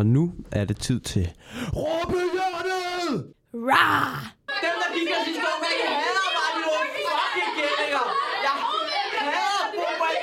Og 0.02 0.06
nu 0.06 0.32
er 0.52 0.64
det 0.64 0.76
tid 0.86 1.00
til 1.00 1.26
Råbehjørnet! 1.76 3.10
Rah! 3.68 4.16
Dem, 4.62 4.74
der 4.82 4.88
gik 4.96 5.08
os 5.16 5.26
i 5.30 5.34
stå 5.40 5.50
med, 5.62 5.72
jeg 5.84 5.92
hader 6.02 6.28
mig, 6.36 6.48
de 6.56 6.60
nogle 6.68 6.88
fucking 7.08 7.52
gældinger. 7.58 8.06
Jeg 8.46 8.54
hader 9.28 9.64
fodbold. 9.76 10.18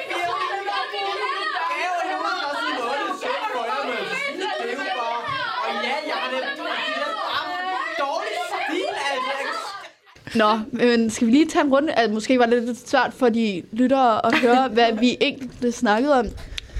Gave 1.79 2.01
julen 2.12 2.39
og 2.50 2.53
sådan 2.59 2.75
noget, 2.79 2.98
det 3.03 3.09
er 3.13 3.17
sødt 3.24 3.45
for 3.55 3.63
jer, 3.69 3.81
men 3.89 4.01
det 4.39 4.67
er 4.67 4.77
jo 4.79 4.83
bare... 5.00 5.19
Og 5.65 5.71
ja, 5.86 5.95
jeg 6.09 6.17
har 6.21 6.29
det, 6.33 6.41
det 6.57 6.63
er 7.07 7.13
bare 7.24 7.45
dårlig 8.03 8.36
stil, 8.51 8.93
altså. 9.13 9.36
Nå, 10.41 10.51
men 10.79 11.09
skal 11.09 11.27
vi 11.27 11.31
lige 11.31 11.50
tage 11.53 11.65
en 11.65 11.71
runde? 11.75 11.89
Altså, 11.93 12.13
måske 12.13 12.39
var 12.39 12.45
det 12.45 12.63
lidt 12.63 12.89
svært 12.89 13.13
for 13.19 13.29
de 13.29 13.63
lyttere 13.71 14.25
at 14.27 14.31
høre, 14.45 14.67
hvad 14.67 14.93
vi 14.93 15.17
egentlig 15.21 15.74
snakkede 15.74 16.13
om. 16.19 16.25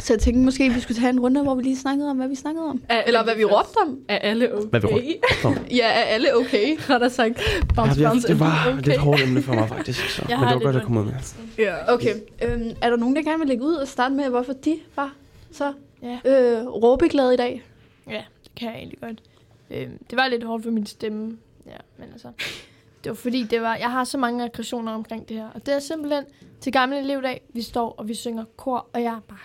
Så 0.10 0.14
jeg 0.14 0.20
tænkte 0.22 0.42
måske, 0.46 0.70
vi 0.70 0.80
skulle 0.80 1.02
tage 1.02 1.10
en 1.10 1.20
runde, 1.20 1.44
hvor 1.44 1.56
vi 1.56 1.64
lige 1.64 1.78
snakkede 1.78 2.10
om, 2.10 2.18
hvad 2.18 2.28
vi 2.28 2.36
snakkede 2.36 2.66
om. 2.66 2.84
Er 2.90 3.04
Eller 3.04 3.24
hvad 3.24 3.36
vi 3.36 3.46
råbte 3.46 3.78
om. 3.78 4.00
Er 4.08 4.18
alle 4.18 4.54
okay? 4.54 4.68
Hvad 4.70 4.80
vi 4.80 4.88
råbte 4.88 5.76
Ja, 5.76 5.86
er 5.86 6.04
alle 6.04 6.36
okay? 6.36 6.78
Har 6.88 6.98
der 6.98 7.10
sagt, 7.10 7.42
bounce, 7.76 8.02
Ja, 8.02 8.10
bounce, 8.10 8.28
det 8.28 8.40
var 8.40 8.68
okay. 8.74 8.82
lidt 8.84 8.98
hårdt 8.98 9.22
emne 9.22 9.42
for 9.42 9.54
mig, 9.54 9.70
faktisk. 9.70 10.10
Så. 10.10 10.26
Jeg 10.30 10.40
Men 10.40 10.48
det 10.48 10.56
var 10.56 10.62
godt 10.62 10.76
at 10.76 10.84
komme 10.84 11.00
ud 11.00 11.06
med. 11.06 11.14
Ja. 11.58 11.94
Okay, 11.94 12.16
øhm, 12.44 12.70
er 12.82 12.90
der 12.90 12.98
nogen, 12.98 13.16
der 13.16 13.22
gerne 13.22 13.40
vil 13.40 13.48
lægge 13.48 13.64
ud 13.64 13.74
og 13.74 13.88
starte 13.88 14.16
med, 14.16 14.30
hvorfor 14.30 14.54
de 14.54 14.80
var 14.96 15.14
så 15.52 15.74
Ja. 16.04 16.20
øh, 16.26 16.68
råbeglade 16.68 17.34
i 17.34 17.38
dag? 17.38 17.64
Ja, 18.10 18.24
det 18.44 18.52
kan 18.56 18.68
jeg 18.68 18.78
egentlig 18.78 19.00
godt. 19.02 19.22
Øhm, 19.72 19.98
det 20.10 20.18
var 20.18 20.28
lidt 20.28 20.44
hårdt 20.44 20.64
for 20.64 20.72
min 20.72 20.86
stemme. 20.86 21.38
Ja, 21.66 21.78
men 21.98 22.08
altså... 22.14 22.28
Det 23.04 23.10
var 23.10 23.16
fordi, 23.16 23.44
det 23.44 23.62
var, 23.62 23.76
jeg 23.76 23.92
har 23.92 24.04
så 24.04 24.18
mange 24.18 24.44
aggressioner 24.44 24.92
omkring 24.92 25.30
det 25.30 25.38
her. 25.38 25.48
Og 25.56 25.66
det 25.66 25.74
er 25.74 25.80
simpelthen 25.80 26.24
til 26.62 26.72
gamle 26.72 27.00
elevdag, 27.00 27.42
vi 27.54 27.62
står 27.62 27.96
og 27.98 28.08
vi 28.08 28.14
synger 28.14 28.44
kor, 28.58 28.88
og 28.94 29.02
jeg 29.04 29.14
er 29.14 29.22
bare 29.30 29.40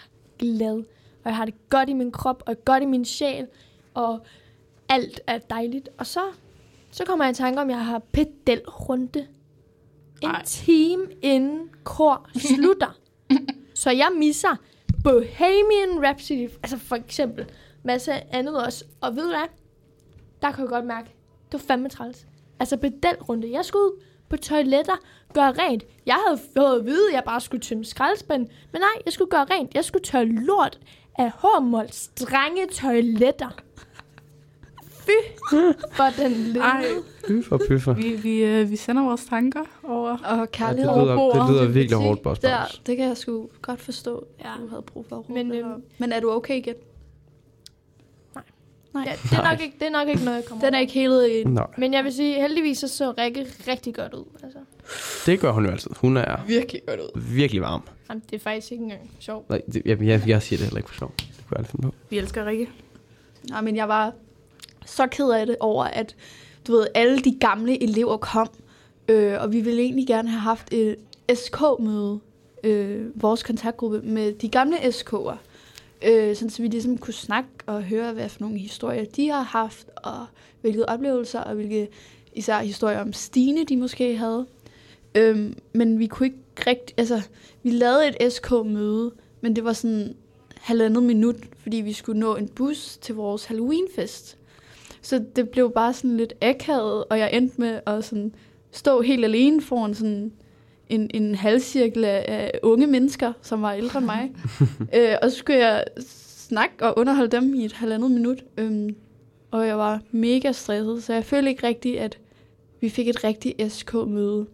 glad. 0.53 0.85
Og 1.25 1.31
jeg 1.31 1.37
har 1.37 1.45
det 1.45 1.55
godt 1.69 1.89
i 1.89 1.93
min 1.93 2.13
krop, 2.13 2.43
og 2.47 2.65
godt 2.65 2.83
i 2.83 2.87
min 2.87 3.05
sjæl, 3.05 3.47
og 3.95 4.21
alt 4.89 5.21
er 5.27 5.39
dejligt. 5.39 5.89
Og 5.99 6.07
så, 6.07 6.21
så 6.91 7.05
kommer 7.05 7.25
jeg 7.25 7.33
i 7.33 7.35
tanke 7.35 7.61
om, 7.61 7.71
at 7.71 7.77
jeg 7.77 7.85
har 7.85 7.99
pedelrunde 7.99 9.27
en 10.23 10.31
Ej. 10.31 10.43
time 10.45 11.07
inden 11.23 11.71
kor 11.85 12.29
slutter. 12.37 12.99
så 13.75 13.91
jeg 13.91 14.11
misser 14.19 14.57
Bohemian 15.05 16.05
Rhapsody, 16.05 16.51
altså 16.63 16.79
for 16.79 16.97
eksempel, 16.97 17.47
masse 17.83 18.13
andet 18.35 18.65
også. 18.65 18.85
Og 19.01 19.17
ved 19.17 19.23
du 19.23 19.29
hvad? 19.29 19.49
Der 20.43 20.51
kan 20.53 20.61
jeg 20.61 20.69
godt 20.69 20.87
mærke, 20.87 21.09
det 21.53 21.53
var 21.53 21.59
fandme 21.59 21.89
træls. 21.89 22.27
Altså 22.61 22.77
pedelrunde. 22.77 23.53
Jeg 23.53 23.65
skulle 23.65 23.85
ud 23.85 24.01
på 24.29 24.37
toiletter, 24.37 24.97
gøre 25.35 25.53
rent. 25.53 25.85
Jeg 26.07 26.17
havde 26.27 26.41
fået 26.57 26.79
at 26.81 26.87
vide, 26.87 27.09
at 27.09 27.15
jeg 27.15 27.23
bare 27.25 27.41
skulle 27.41 27.61
tømme 27.61 27.85
skraldespanden. 27.85 28.49
Men 28.73 28.81
nej, 28.81 29.03
jeg 29.05 29.13
skulle 29.13 29.31
gøre 29.31 29.47
rent. 29.51 29.75
Jeg 29.75 29.85
skulle 29.85 30.05
tørre 30.05 30.25
lort 30.27 30.79
af 31.19 31.31
Hormols 31.35 32.09
drenge 32.09 32.67
toiletter. 32.73 33.49
Fy 34.91 35.11
for 35.93 36.23
den 36.23 36.33
lille. 36.33 36.61
Ej, 36.61 36.85
Pyffer, 37.29 37.59
pyffer. 37.69 37.93
vi, 37.95 38.13
vi, 38.17 38.45
øh, 38.45 38.71
vi 38.71 38.77
sender 38.77 39.03
vores 39.03 39.25
tanker 39.25 39.61
over. 39.85 40.11
Og 40.11 40.37
Ja, 40.37 40.41
det, 40.41 40.53
kærlighed 40.53 40.91
lyder, 40.93 41.17
over 41.17 41.33
det 41.47 41.51
lyder 41.55 41.67
virkelig 41.69 41.99
hårdt, 41.99 42.23
Boss 42.23 42.41
Der, 42.41 42.59
Bounce. 42.59 42.81
det 42.87 42.97
kan 42.97 43.07
jeg 43.09 43.17
sgu 43.17 43.49
godt 43.63 43.81
forstå, 43.81 44.27
Ja. 44.45 44.51
du 44.63 44.69
havde 44.69 44.83
brug 44.83 45.07
for 45.09 45.17
at 45.17 45.21
råbe 45.31 45.33
Men, 45.33 45.53
øhm, 45.55 45.73
op. 45.73 45.81
Men 45.99 46.13
er 46.13 46.21
du 46.21 46.31
okay 46.31 46.57
igen? 46.57 46.75
Nej. 48.35 48.45
Nej. 48.95 49.05
Ja, 49.07 49.13
det, 49.23 49.39
er 49.39 49.51
nok 49.51 49.61
ikke, 49.61 49.77
det 49.81 49.87
er 49.87 49.91
nok 49.91 50.09
ikke 50.09 50.25
noget, 50.25 50.37
jeg 50.37 50.45
kommer 50.45 50.65
Den 50.65 50.75
er 50.75 50.79
over. 50.79 50.81
ikke 50.83 50.93
helet 50.93 51.29
i 51.29 51.45
Nej, 51.45 51.67
Men 51.79 51.95
jeg 51.95 52.05
vil 52.05 52.13
sige, 52.13 52.41
heldigvis 52.41 52.79
så 52.79 52.89
så 52.89 53.15
Rikke 53.19 53.47
rigtig 53.69 53.95
godt 53.95 54.15
ud. 54.15 54.25
Altså. 54.43 54.59
Det 55.27 55.41
gør 55.41 55.53
hun 55.53 55.65
jo 55.65 55.71
altid. 55.71 55.91
Hun 55.97 56.17
er 56.17 56.45
virkelig 56.47 56.83
godt 56.87 57.01
ud. 57.01 57.21
virkelig 57.21 57.63
varm. 57.63 57.83
Jamen, 58.09 58.23
det 58.31 58.37
er 58.37 58.41
faktisk 58.41 58.73
ikke 58.73 58.85
engang 58.85 59.11
sjovt. 59.21 59.49
Nej, 59.49 59.61
det, 59.73 59.83
jeg, 59.85 60.03
jeg, 60.03 60.23
jeg 60.27 60.43
siger 60.43 60.57
det 60.57 60.67
heller 60.67 60.79
ikke 60.79 60.89
for 60.89 60.99
sjov. 60.99 61.13
Det 61.19 61.27
kunne 61.27 61.45
jeg 61.51 61.59
aldrig 61.59 61.71
finde 61.71 61.87
på. 61.87 61.95
Vi 62.11 62.19
elsker 62.19 62.47
Rikke. 62.47 62.69
Nej, 63.51 63.61
men 63.61 63.77
jeg 63.77 63.89
var 63.89 64.13
så 64.87 65.07
ked 65.07 65.31
af 65.31 65.47
det 65.47 65.57
over, 65.61 65.85
at 65.85 66.17
du 66.67 66.73
ved, 66.73 66.87
alle 66.95 67.19
de 67.19 67.37
gamle 67.41 67.83
elever 67.83 68.17
kom, 68.17 68.49
øh, 69.09 69.41
og 69.41 69.53
vi 69.53 69.61
ville 69.61 69.83
egentlig 69.83 70.07
gerne 70.07 70.29
have 70.29 70.41
haft 70.41 70.73
et 70.73 70.97
SK-møde, 71.35 72.21
øh, 72.65 73.23
vores 73.23 73.43
kontaktgruppe, 73.43 74.01
med 74.03 74.33
de 74.33 74.49
gamle 74.49 74.77
SK'er. 74.77 75.37
Øh, 76.07 76.37
sådan 76.37 76.51
så 76.51 76.63
vi 76.63 76.69
ligesom 76.69 76.99
kunne 76.99 77.15
snakke 77.15 77.49
og 77.67 77.83
høre, 77.83 78.13
hvad 78.13 78.29
for 78.29 78.41
nogle 78.41 78.59
historier 78.59 79.05
de 79.05 79.29
har 79.29 79.43
haft, 79.43 79.87
og 79.97 80.27
hvilke 80.61 80.89
oplevelser, 80.89 81.41
og 81.41 81.55
hvilke 81.55 81.89
især 82.33 82.59
historier 82.59 83.01
om 83.01 83.13
Stine, 83.13 83.65
de 83.65 83.77
måske 83.77 84.17
havde. 84.17 84.47
Øh, 85.15 85.53
men 85.73 85.99
vi 85.99 86.07
kunne 86.07 86.27
ikke 86.27 86.39
rigtig, 86.67 86.95
altså, 86.99 87.23
vi 87.63 87.71
lavede 87.71 88.09
et 88.09 88.33
SK-møde, 88.33 89.13
men 89.41 89.57
det 89.57 89.65
var 89.65 89.73
sådan 89.73 90.15
halvandet 90.57 91.03
minut, 91.03 91.37
fordi 91.59 91.77
vi 91.77 91.93
skulle 91.93 92.21
nå 92.21 92.37
en 92.37 92.49
bus 92.49 92.99
til 93.01 93.15
vores 93.15 93.45
Halloweenfest. 93.45 94.39
Så 95.03 95.25
det 95.37 95.49
blev 95.49 95.73
bare 95.73 95.93
sådan 95.93 96.17
lidt 96.17 96.33
akavet, 96.43 97.05
og 97.05 97.19
jeg 97.19 97.31
endte 97.33 97.61
med 97.61 97.81
at 97.87 98.05
sådan 98.05 98.35
stå 98.71 99.01
helt 99.01 99.25
alene 99.25 99.63
foran 99.63 99.95
sådan 99.95 100.33
en, 100.89 101.11
en 101.15 101.35
halvcirkel 101.35 102.05
af, 102.05 102.25
af 102.29 102.51
unge 102.63 102.87
mennesker, 102.87 103.33
som 103.43 103.63
var 103.63 103.73
ældre 103.73 103.99
end 103.99 104.07
mig. 104.07 104.33
øh, 104.97 105.17
og 105.23 105.31
så 105.31 105.37
skulle 105.37 105.59
jeg 105.59 105.85
snakke 106.49 106.87
og 106.87 106.99
underholde 106.99 107.37
dem 107.37 107.55
i 107.55 107.65
et 107.65 107.73
halvandet 107.73 108.11
minut. 108.11 108.45
Øhm, 108.59 108.97
og 109.51 109.67
jeg 109.67 109.79
var 109.79 110.01
mega 110.11 110.53
stresset, 110.53 111.05
så 111.05 111.13
jeg 111.13 111.25
følte 111.25 111.51
ikke 111.51 111.67
rigtigt, 111.67 111.99
at 111.99 112.19
vi 112.81 112.89
fik 112.89 113.09
et 113.09 113.25
rigtigt 113.25 113.73
SK-møde. 113.73 114.47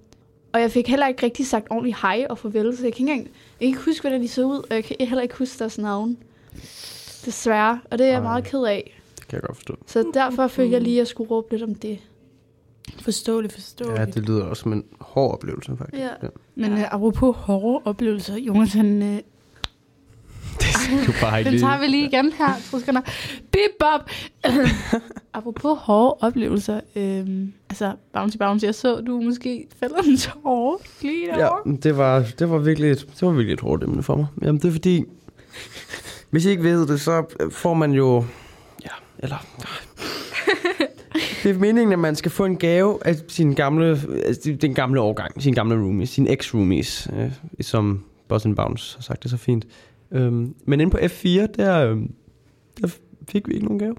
Og 0.52 0.61
jeg 0.61 0.71
fik 0.71 0.88
heller 0.88 1.07
ikke 1.07 1.23
rigtig 1.23 1.47
sagt 1.47 1.66
ordentligt 1.71 1.97
hej 2.02 2.26
og 2.30 2.38
farvel, 2.38 2.76
så 2.76 2.83
jeg 2.85 2.92
kan 2.95 3.02
ikke 3.02 3.12
engang 3.12 3.26
jeg 3.26 3.33
kan 3.61 3.69
ikke 3.69 3.80
huske, 3.85 4.00
hvordan 4.02 4.21
de 4.23 4.28
så 4.28 4.42
ud, 4.45 4.57
og 4.59 4.75
jeg 4.75 4.85
kan 4.85 4.97
heller 5.00 5.23
ikke 5.23 5.37
huske 5.38 5.59
deres 5.59 5.78
navn. 5.78 6.16
Desværre, 7.25 7.80
og 7.90 7.99
det 7.99 8.04
er 8.04 8.11
jeg 8.11 8.16
Ej. 8.16 8.23
meget 8.23 8.45
ked 8.45 8.62
af. 8.62 9.00
Det 9.19 9.28
kan 9.28 9.37
jeg 9.37 9.42
godt 9.42 9.57
forstå. 9.57 9.76
Så 9.87 10.11
derfor 10.14 10.47
følte 10.47 10.73
jeg 10.73 10.80
lige, 10.80 10.95
at 10.95 10.99
jeg 10.99 11.07
skulle 11.07 11.30
råbe 11.30 11.50
lidt 11.50 11.62
om 11.62 11.75
det. 11.75 11.99
Forståeligt, 13.00 13.52
forståeligt. 13.52 13.99
Ja, 13.99 14.04
det 14.04 14.28
lyder 14.28 14.45
også 14.45 14.62
som 14.62 14.73
en 14.73 14.85
hård 15.00 15.33
oplevelse, 15.33 15.76
faktisk. 15.78 16.02
Ja. 16.02 16.09
Men 16.54 16.73
øh, 16.73 16.95
apropos 16.95 17.37
hårde 17.37 17.83
oplevelser, 17.85 18.37
Jonas, 18.37 18.73
han, 18.73 19.02
øh, 19.02 19.09
Det 19.09 19.14
siger 19.14 19.23
du 21.06 21.12
bare 21.20 21.38
ikke 21.38 21.50
den 21.50 21.61
tager 21.61 21.80
vi 21.80 21.87
lige 21.87 22.06
igen 22.06 22.32
her. 22.38 22.54
Sekunder. 22.78 23.00
Bip 23.52 23.70
bop. 23.78 24.11
apropos 25.35 25.78
hårde 25.80 26.16
oplevelser, 26.20 26.80
øh, 26.97 27.26
altså 27.70 27.92
Bouncy 28.12 28.37
Bouncy, 28.37 28.64
jeg 28.64 28.75
så, 28.75 29.00
du 29.00 29.20
måske 29.20 29.66
fælder 29.80 29.97
en 29.97 30.16
tårer 30.16 30.76
lige 31.02 31.26
Ja, 31.37 31.38
derovre. 31.40 31.76
det 31.82 31.97
var, 31.97 32.25
det 32.38 32.50
var 32.50 32.59
virkelig 32.59 32.90
et, 32.90 33.06
det 33.14 33.23
var 33.23 33.30
virkelig 33.30 33.54
et 33.54 33.61
hårdt 33.61 33.85
emne 33.85 34.02
for 34.02 34.16
mig. 34.16 34.26
Jamen, 34.42 34.61
det 34.61 34.68
er 34.68 34.73
fordi, 34.73 35.04
hvis 36.30 36.47
I 36.47 36.50
ikke 36.50 36.62
ved 36.62 36.87
det, 36.87 37.00
så 37.00 37.25
får 37.50 37.75
man 37.75 37.92
jo, 37.92 38.25
ja, 38.85 38.90
eller, 39.18 39.47
det 41.42 41.50
er 41.50 41.59
meningen, 41.59 41.92
at 41.92 41.99
man 41.99 42.16
skal 42.16 42.30
få 42.30 42.44
en 42.44 42.56
gave 42.56 42.99
af 43.06 43.14
sin 43.28 43.54
gamle, 43.54 44.00
altså 44.26 44.56
den 44.61 44.75
gamle 44.75 45.00
årgang, 45.00 45.42
sin 45.42 45.54
gamle 45.54 45.76
roomies, 45.76 46.11
sin 46.11 46.26
ex-roomies, 46.28 47.09
øh, 47.18 47.32
som 47.61 48.04
Boss 48.28 48.47
Bounce 48.56 48.97
har 48.97 49.02
sagt 49.02 49.23
det 49.23 49.30
så 49.30 49.37
fint. 49.37 49.66
Øhm, 50.12 50.55
men 50.67 50.81
inde 50.81 50.90
på 50.90 50.99
F4, 50.99 51.47
der, 51.57 51.90
øh, 51.90 51.97
der 52.83 52.88
fik 53.29 53.49
vi 53.49 53.55
ikke 53.55 53.67
nogen 53.67 53.79
gave. 53.79 53.95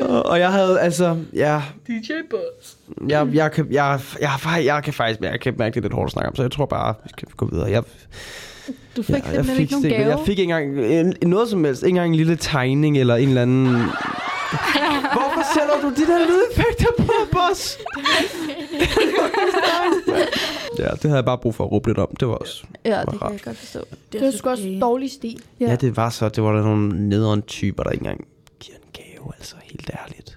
Og- 0.00 0.22
Og 0.30 0.38
jeg 0.38 0.52
havde, 0.52 0.80
altså, 0.80 1.16
ja, 1.32 1.62
DJ 1.88 2.12
Boss. 2.30 2.76
jeg, 3.08 3.28
jeg, 3.32 3.52
kan, 3.52 3.66
jeg, 3.70 4.00
jeg, 4.20 4.30
jeg, 4.56 4.64
jeg 4.64 4.82
kan 4.84 4.92
faktisk 4.92 5.20
jeg 5.20 5.40
kan 5.40 5.54
mærke, 5.58 5.74
det 5.74 5.80
er 5.80 5.82
lidt 5.82 5.92
hårdt 5.92 6.08
at 6.08 6.12
snakke 6.12 6.28
om, 6.28 6.36
så 6.36 6.42
jeg 6.42 6.50
tror 6.50 6.66
bare, 6.66 6.94
vi 7.04 7.08
skal 7.08 7.28
gå 7.36 7.48
videre. 7.52 7.70
Jeg, 7.70 7.82
Du 8.96 9.02
fik 9.02 9.14
jeg, 9.14 9.22
jeg, 9.34 9.58
ikke 9.60 9.72
nogen 9.72 9.88
gave. 9.90 10.08
jeg 10.08 10.18
fik 10.26 10.38
ikke 10.38 10.42
engang 10.52 10.80
en, 10.80 11.14
noget 11.30 11.48
som 11.48 11.64
helst. 11.64 11.82
Ikke 11.82 11.88
engang 11.90 12.08
en 12.10 12.14
lille 12.16 12.36
tegning 12.36 12.98
eller 12.98 13.16
en 13.16 13.28
eller 13.28 13.42
anden... 13.42 13.66
Hvorfor 15.16 15.31
sætter 15.54 15.80
du 15.82 15.88
de 15.88 16.06
der 16.12 16.18
lydeffekter 16.26 16.92
på, 16.98 17.12
boss? 17.32 17.78
ja, 20.78 20.84
det 20.88 21.02
havde 21.02 21.16
jeg 21.16 21.24
bare 21.24 21.38
brug 21.38 21.54
for 21.54 21.64
at 21.64 21.72
råbe 21.72 21.88
lidt 21.88 21.98
om. 21.98 22.16
Det 22.20 22.28
var 22.28 22.34
også... 22.34 22.64
Ja, 22.84 22.96
var 22.96 23.04
det 23.04 23.10
kan 23.10 23.22
rart. 23.22 23.32
jeg 23.32 23.40
godt 23.40 23.56
forstå. 23.56 23.80
Det 24.12 24.20
var 24.20 24.30
sgu 24.30 24.50
også 24.50 24.78
dårlig 24.80 25.10
stil. 25.10 25.42
Ja. 25.60 25.66
ja, 25.66 25.76
det 25.76 25.96
var 25.96 26.10
så. 26.10 26.28
Det 26.28 26.42
var 26.42 26.52
der 26.52 26.62
nogle 26.62 27.08
nederen 27.08 27.42
typer, 27.42 27.82
der 27.82 27.90
ikke 27.90 28.02
engang 28.02 28.26
giver 28.60 28.76
en 28.78 28.84
gave, 28.92 29.32
altså 29.38 29.56
helt 29.62 29.90
ærligt. 30.02 30.36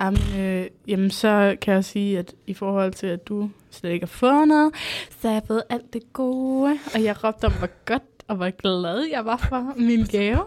Jamen, 0.00 0.20
øh, 0.40 0.66
jamen, 0.88 1.10
så 1.10 1.56
kan 1.62 1.74
jeg 1.74 1.84
sige, 1.84 2.18
at 2.18 2.34
i 2.46 2.54
forhold 2.54 2.92
til, 2.92 3.06
at 3.06 3.28
du 3.28 3.50
slet 3.70 3.90
ikke 3.90 4.06
har 4.06 4.08
fået 4.08 4.48
noget, 4.48 4.72
så 5.20 5.28
har 5.28 5.34
jeg 5.34 5.42
fået 5.46 5.62
alt 5.70 5.92
det 5.92 6.12
gode. 6.12 6.78
Og 6.94 7.02
jeg 7.04 7.24
råbte 7.24 7.44
om, 7.44 7.52
hvor 7.52 7.68
godt 7.84 8.02
og 8.28 8.36
hvor 8.36 8.50
glad 8.50 9.08
jeg 9.12 9.24
var 9.24 9.36
for 9.36 9.72
min 9.76 10.04
gave. 10.04 10.40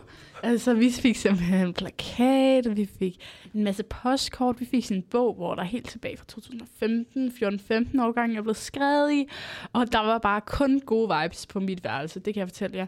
Altså, 0.43 0.74
vi 0.74 0.89
fik 0.91 1.15
simpelthen 1.15 1.67
en 1.67 1.74
plakat, 1.74 2.67
og 2.67 2.77
vi 2.77 2.86
fik 3.00 3.17
en 3.53 3.63
masse 3.63 3.83
postkort. 3.83 4.60
Vi 4.60 4.65
fik 4.65 4.83
sådan 4.86 4.98
en 4.98 5.03
bog, 5.03 5.33
hvor 5.33 5.55
der 5.55 5.63
helt 5.63 5.89
tilbage 5.89 6.17
fra 6.17 6.25
2015, 6.27 7.27
14-15 7.27 8.01
årgang 8.01 8.38
er 8.38 8.41
blevet 8.41 8.57
skrevet 8.57 9.12
i. 9.13 9.27
Og 9.74 9.91
der 9.91 10.00
var 10.00 10.17
bare 10.17 10.41
kun 10.41 10.79
gode 10.79 11.10
vibes 11.21 11.45
på 11.48 11.60
mit 11.60 11.83
værelse, 11.83 12.19
det 12.19 12.33
kan 12.33 12.39
jeg 12.41 12.48
fortælle 12.48 12.77
jer. 12.77 12.86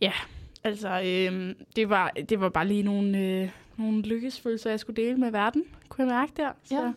Ja, 0.00 0.12
altså, 0.64 0.88
øh, 1.04 1.54
det, 1.76 1.88
var, 1.88 2.10
det 2.28 2.40
var 2.40 2.48
bare 2.48 2.66
lige 2.68 2.82
nogle, 2.82 3.18
øh, 3.18 3.50
nogle 3.76 4.02
lykkesfølelser, 4.02 4.70
jeg 4.70 4.80
skulle 4.80 5.02
dele 5.02 5.16
med 5.16 5.30
verden, 5.30 5.64
kunne 5.88 6.06
jeg 6.06 6.14
mærke 6.14 6.32
der. 6.36 6.50
Så 6.64 6.74
Ja. 6.74 6.92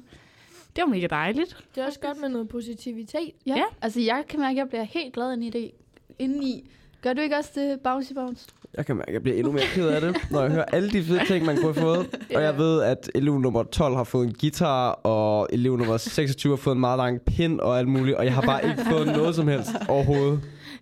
det 0.76 0.82
var 0.82 0.86
mega 0.86 1.08
dejligt. 1.08 1.58
Det 1.76 1.82
er 1.82 1.86
også 1.86 2.00
godt 2.00 2.22
med 2.22 2.30
noget 2.30 2.48
positivitet. 2.50 3.32
Ja. 3.48 3.56
Ja. 3.56 3.64
Altså, 3.82 4.02
jeg 4.02 4.24
kan 4.30 4.40
mærke, 4.40 4.52
at 4.52 4.58
jeg 4.58 4.68
bliver 4.70 4.84
helt 4.84 5.14
glad 5.14 5.34
ind 5.34 5.44
i 5.44 5.50
det. 5.50 5.72
indeni. 6.20 6.70
Gør 7.02 7.14
du 7.14 7.22
ikke 7.22 7.36
også 7.38 7.52
det, 7.56 7.80
Bouncy 7.82 8.14
Bounce? 8.14 8.48
Jeg 8.78 8.86
kan 8.86 8.96
mærke, 8.96 9.08
at 9.10 9.14
jeg 9.14 9.22
bliver 9.24 9.38
endnu 9.38 9.52
mere 9.52 9.64
ked 9.74 9.88
af 9.88 10.02
det, 10.02 10.18
når 10.32 10.42
jeg 10.42 10.52
hører 10.52 10.66
alle 10.66 10.90
de 10.90 11.04
fede 11.04 11.26
ting, 11.28 11.46
man 11.46 11.56
kunne 11.56 11.74
have 11.74 11.82
fået. 11.82 12.20
Og 12.36 12.42
jeg 12.42 12.58
ved, 12.58 12.82
at 12.82 13.12
elev 13.16 13.40
nummer 13.40 13.64
12 13.64 13.96
har 13.96 14.04
fået 14.04 14.28
en 14.28 14.34
guitar, 14.34 14.92
og 14.92 15.48
elev 15.54 15.78
nummer 15.78 15.98
26 15.98 16.52
har 16.52 16.58
fået 16.58 16.76
en 16.76 16.80
meget 16.80 16.98
lang 16.98 17.22
pind 17.22 17.60
og 17.60 17.80
alt 17.80 17.88
muligt. 17.88 18.18
Og 18.18 18.26
jeg 18.26 18.34
har 18.34 18.42
bare 18.42 18.66
ikke 18.70 18.82
fået 18.90 19.08
noget 19.08 19.36
som 19.36 19.48
helst 19.48 19.70
overhovedet. 19.90 20.42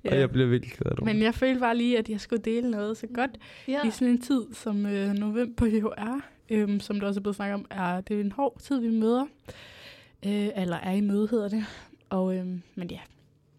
Og 0.09 0.19
jeg 0.19 0.31
bliver 0.31 0.47
virkelig 0.47 0.73
ked 0.73 0.85
af 0.85 0.95
det. 0.95 1.05
Men 1.05 1.21
jeg 1.21 1.33
følte 1.35 1.59
bare 1.59 1.77
lige, 1.77 1.97
at 1.97 2.09
jeg 2.09 2.19
skulle 2.21 2.41
dele 2.41 2.71
noget 2.71 2.97
så 2.97 3.07
godt 3.13 3.31
Ja. 3.67 3.87
i 3.87 3.91
sådan 3.91 4.07
en 4.07 4.21
tid, 4.21 4.41
som 4.53 4.85
øh, 4.85 5.13
november 5.13 5.65
jo 5.65 5.93
er. 5.97 6.19
Øhm, 6.49 6.79
som 6.79 6.99
der 6.99 7.07
også 7.07 7.19
er 7.19 7.21
blevet 7.21 7.35
snakket 7.35 7.53
om, 7.53 7.65
er 7.71 8.01
det 8.01 8.15
er 8.17 8.21
en 8.21 8.31
hård 8.31 8.59
tid, 8.61 8.79
vi 8.79 8.89
møder. 8.89 9.25
Øh, 10.25 10.47
eller 10.55 10.77
er 10.77 10.91
i 10.91 11.01
møde, 11.01 11.27
hedder 11.31 11.49
det. 11.49 11.65
Og, 12.09 12.35
øhm, 12.35 12.61
men 12.75 12.91
ja, 12.91 12.99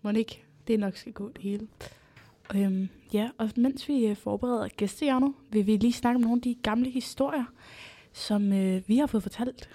må 0.02 0.10
det 0.10 0.18
ikke. 0.18 0.42
Det 0.68 0.80
nok 0.80 0.96
skal 0.96 1.12
gå 1.12 1.28
det 1.28 1.42
hele. 1.42 1.66
Øhm, 2.56 2.88
ja, 3.12 3.30
og 3.38 3.50
mens 3.56 3.88
vi 3.88 4.06
øh, 4.06 4.16
forbereder 4.16 4.68
gæstehjørnet, 4.68 5.34
vil 5.50 5.66
vi 5.66 5.76
lige 5.76 5.92
snakke 5.92 6.16
om 6.16 6.22
nogle 6.22 6.38
af 6.38 6.42
de 6.42 6.56
gamle 6.62 6.90
historier, 6.90 7.44
som 8.12 8.52
øh, 8.52 8.82
vi 8.86 8.96
har 8.96 9.06
fået 9.06 9.22
fortalt. 9.22 9.70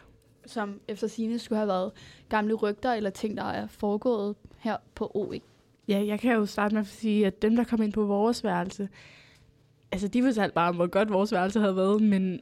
Som 0.46 0.80
efter 0.88 1.08
sine 1.08 1.40
skulle 1.40 1.58
have 1.58 1.68
været 1.68 1.92
gamle 2.30 2.54
rygter 2.54 2.94
eller 2.94 3.10
ting, 3.10 3.38
der 3.38 3.44
er 3.44 3.68
foregået 3.68 4.36
her 4.60 4.78
på 4.96 5.12
OE. 5.14 5.40
Ja, 5.88 6.04
jeg 6.06 6.20
kan 6.20 6.34
jo 6.34 6.46
starte 6.46 6.76
med 6.76 6.82
at 6.82 6.88
sige, 6.88 7.28
at 7.28 7.42
dem, 7.42 7.56
der 7.56 7.64
kom 7.64 7.82
ind 7.82 7.94
på 7.94 8.06
vores 8.06 8.44
værelse, 8.44 8.90
altså 9.92 10.08
de 10.08 10.24
fortalte 10.24 10.54
bare 10.54 10.70
om, 10.70 10.76
hvor 10.76 10.88
godt 10.88 11.12
vores 11.12 11.32
værelse 11.32 11.60
havde 11.60 11.76
været, 11.76 12.02
men 12.02 12.40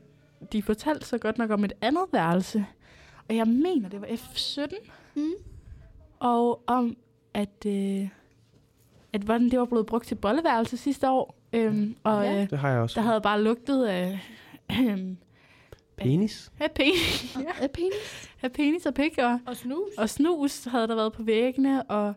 de 0.51 0.61
fortalte 0.61 1.05
så 1.05 1.17
godt 1.17 1.37
nok 1.37 1.49
om 1.49 1.63
et 1.63 1.73
andet 1.81 2.03
værelse. 2.11 2.65
Og 3.29 3.35
jeg 3.35 3.47
mener, 3.47 3.89
det 3.89 4.01
var 4.01 4.07
F17. 4.07 4.89
Mm. 5.15 5.31
Og 6.19 6.63
om, 6.67 6.97
at, 7.33 7.65
øh, 7.65 8.07
at 9.13 9.21
hvordan 9.21 9.49
det 9.51 9.59
var 9.59 9.65
blevet 9.65 9.85
brugt 9.85 10.07
til 10.07 10.15
bolleværelse 10.15 10.77
sidste 10.77 11.09
år. 11.09 11.35
Øhm, 11.53 11.95
og 12.03 12.23
Ja. 12.23 12.41
øh, 12.41 12.49
Det 12.49 12.59
har 12.59 12.69
jeg 12.69 12.79
også. 12.79 12.99
der 12.99 13.07
havde 13.07 13.21
bare 13.21 13.41
lugtet 13.43 13.85
af, 13.85 14.19
øhm, 14.79 15.17
Penis? 15.97 16.51
af, 16.59 16.71
penis, 16.71 17.35
Ja. 17.39 17.63
Er 17.63 17.67
penis? 17.67 18.29
af 18.41 18.51
penis 18.51 18.85
og 18.85 18.93
pik, 18.93 19.17
og, 19.17 19.39
Og 19.47 19.55
snus. 19.57 19.87
og 19.97 20.09
snus 20.09 20.63
havde 20.63 20.87
der 20.87 20.95
været 20.95 21.13
på 21.13 21.23
væggene, 21.23 21.83
og 21.83 22.13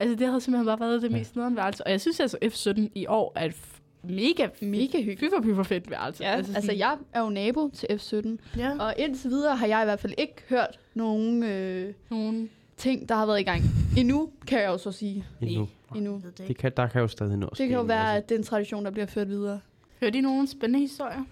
altså, 0.00 0.16
det 0.16 0.26
havde 0.26 0.40
simpelthen 0.40 0.66
bare 0.66 0.80
været 0.80 1.02
det 1.02 1.10
Ja. 1.10 1.16
mest 1.16 1.36
nederen 1.36 1.56
værelse. 1.56 1.84
Og 1.86 1.90
jeg 1.90 2.00
synes 2.00 2.20
altså, 2.20 2.38
F17 2.44 2.88
i 2.94 3.06
år 3.06 3.32
er 3.36 3.44
et 3.44 3.56
mega, 4.02 4.48
Mega 4.62 4.98
hyggeligt. 4.98 5.20
fyffer 5.20 5.40
pyffer 5.42 5.62
fedt 5.62 5.90
værelse. 5.90 6.24
Ja, 6.24 6.30
altså, 6.30 6.52
altså 6.54 6.72
jeg 6.72 6.96
er 7.12 7.20
jo 7.20 7.28
nabo 7.28 7.68
til 7.74 7.86
F17, 7.92 8.58
ja. 8.58 8.76
og 8.78 8.94
indtil 8.98 9.30
videre 9.30 9.56
har 9.56 9.66
jeg 9.66 9.82
i 9.82 9.84
hvert 9.84 10.00
fald 10.00 10.12
ikke 10.18 10.34
hørt 10.48 10.78
nogen 10.94 11.42
øh, 11.42 11.94
nogle... 12.10 12.48
ting, 12.78 13.08
der 13.08 13.14
har 13.14 13.26
været 13.26 13.40
i 13.40 13.42
gang. 13.42 13.62
Endnu, 13.96 14.30
kan 14.46 14.60
jeg 14.60 14.68
jo 14.68 14.78
så 14.78 14.92
sige. 14.92 15.26
Endnu. 15.40 15.68
Endnu. 15.96 16.22
Det 16.38 16.56
kan, 16.56 16.72
der 16.76 16.86
kan 16.86 17.00
jo 17.00 17.08
stadig 17.08 17.38
nå 17.38 17.46
Det 17.58 17.68
kan 17.68 17.76
jo 17.76 17.82
være, 17.82 18.16
at 18.16 18.28
det 18.28 18.34
er 18.34 18.38
en 18.38 18.44
tradition, 18.44 18.84
der 18.84 18.90
bliver 18.90 19.06
ført 19.06 19.28
videre. 19.28 19.60
Hørte 20.00 20.18
I 20.18 20.20
nogle 20.20 20.48
spændende 20.48 20.78
historier? 20.78 21.24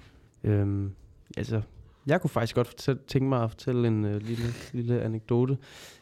Øhm, 0.44 0.92
altså, 1.36 1.62
jeg 2.06 2.20
kunne 2.20 2.30
faktisk 2.30 2.54
godt 2.54 2.66
fortælle, 2.66 3.00
tænke 3.06 3.28
mig 3.28 3.42
at 3.42 3.50
fortælle 3.50 3.88
en 3.88 4.04
øh, 4.04 4.22
lille, 4.22 4.44
lille 4.72 5.02
anekdote. 5.02 5.58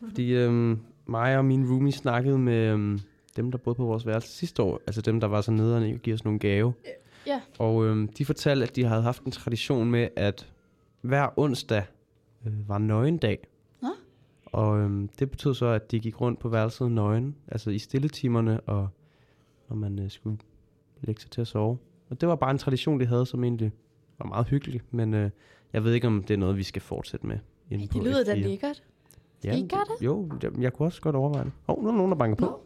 Fordi 0.09 0.33
øhm, 0.33 0.81
mig 1.07 1.39
og 1.39 1.45
min 1.45 1.71
roomie 1.71 1.93
snakkede 1.93 2.39
med 2.39 2.55
øhm, 2.73 3.01
dem, 3.37 3.51
der 3.51 3.59
boede 3.59 3.77
på 3.77 3.85
vores 3.85 4.07
værelse 4.07 4.29
sidste 4.29 4.63
år. 4.63 4.81
Altså 4.87 5.01
dem, 5.01 5.21
der 5.21 5.27
var 5.27 5.41
så 5.41 5.51
nederne 5.51 5.87
ikke 5.87 5.97
at 5.97 6.03
give 6.03 6.15
os 6.15 6.25
nogle 6.25 6.39
gave. 6.39 6.75
Ja. 7.27 7.41
Og 7.59 7.85
øhm, 7.85 8.09
de 8.09 8.25
fortalte, 8.25 8.67
at 8.67 8.77
de 8.77 8.85
havde 8.85 9.03
haft 9.03 9.23
en 9.23 9.33
tradition 9.33 9.91
med, 9.91 10.09
at 10.17 10.49
hver 11.01 11.39
onsdag 11.39 11.85
øh, 12.47 12.69
var 12.69 12.79
nøgendag. 12.79 13.39
Og 14.55 14.79
øhm, 14.79 15.09
det 15.19 15.31
betød 15.31 15.55
så, 15.55 15.67
at 15.67 15.91
de 15.91 16.01
gik 16.01 16.21
rundt 16.21 16.39
på 16.41 16.49
værelset 16.49 16.91
nøgen, 16.93 17.37
altså 17.49 17.71
i 17.71 17.79
stilletimerne, 17.79 18.61
og 18.61 18.89
når 19.69 19.77
man 19.77 19.99
øh, 19.99 20.11
skulle 20.11 20.39
lægge 21.03 21.21
sig 21.21 21.31
til 21.31 21.41
at 21.41 21.47
sove. 21.47 21.79
Og 22.11 22.21
det 22.21 22.29
var 22.29 22.37
bare 22.37 22.51
en 22.51 22.59
tradition, 22.59 23.01
de 23.01 23.07
havde, 23.07 23.27
som 23.27 23.45
egentlig 23.45 23.73
var 24.19 24.27
meget 24.27 24.47
hyggelig, 24.47 24.81
men 24.91 25.15
øh, 25.15 25.31
jeg 25.73 25.85
ved 25.85 25.93
ikke, 25.93 26.07
om 26.07 26.23
det 26.25 26.35
er 26.35 26.39
noget, 26.39 26.57
vi 26.57 26.63
skal 26.63 26.83
fortsætte 26.83 27.27
med. 27.27 27.39
på 27.39 27.45
Det 27.71 27.95
lyder 28.03 28.25
da 28.25 28.33
F4. 28.35 28.37
lækkert. 28.39 28.83
I 29.45 29.49
ikke 29.49 29.77
det? 30.01 30.05
Jo, 30.07 30.31
jeg, 30.43 30.51
jeg 30.61 30.73
kunne 30.73 30.89
også 30.89 31.01
godt 31.01 31.17
overveje 31.17 31.45
det. 31.45 31.53
Hov, 31.67 31.83
nu 31.83 31.89
er 31.89 31.93
der 31.93 31.97
nogen, 31.97 32.13
der 32.13 32.19
banker 32.19 32.37
på. 32.37 32.45
Nå. 32.45 32.61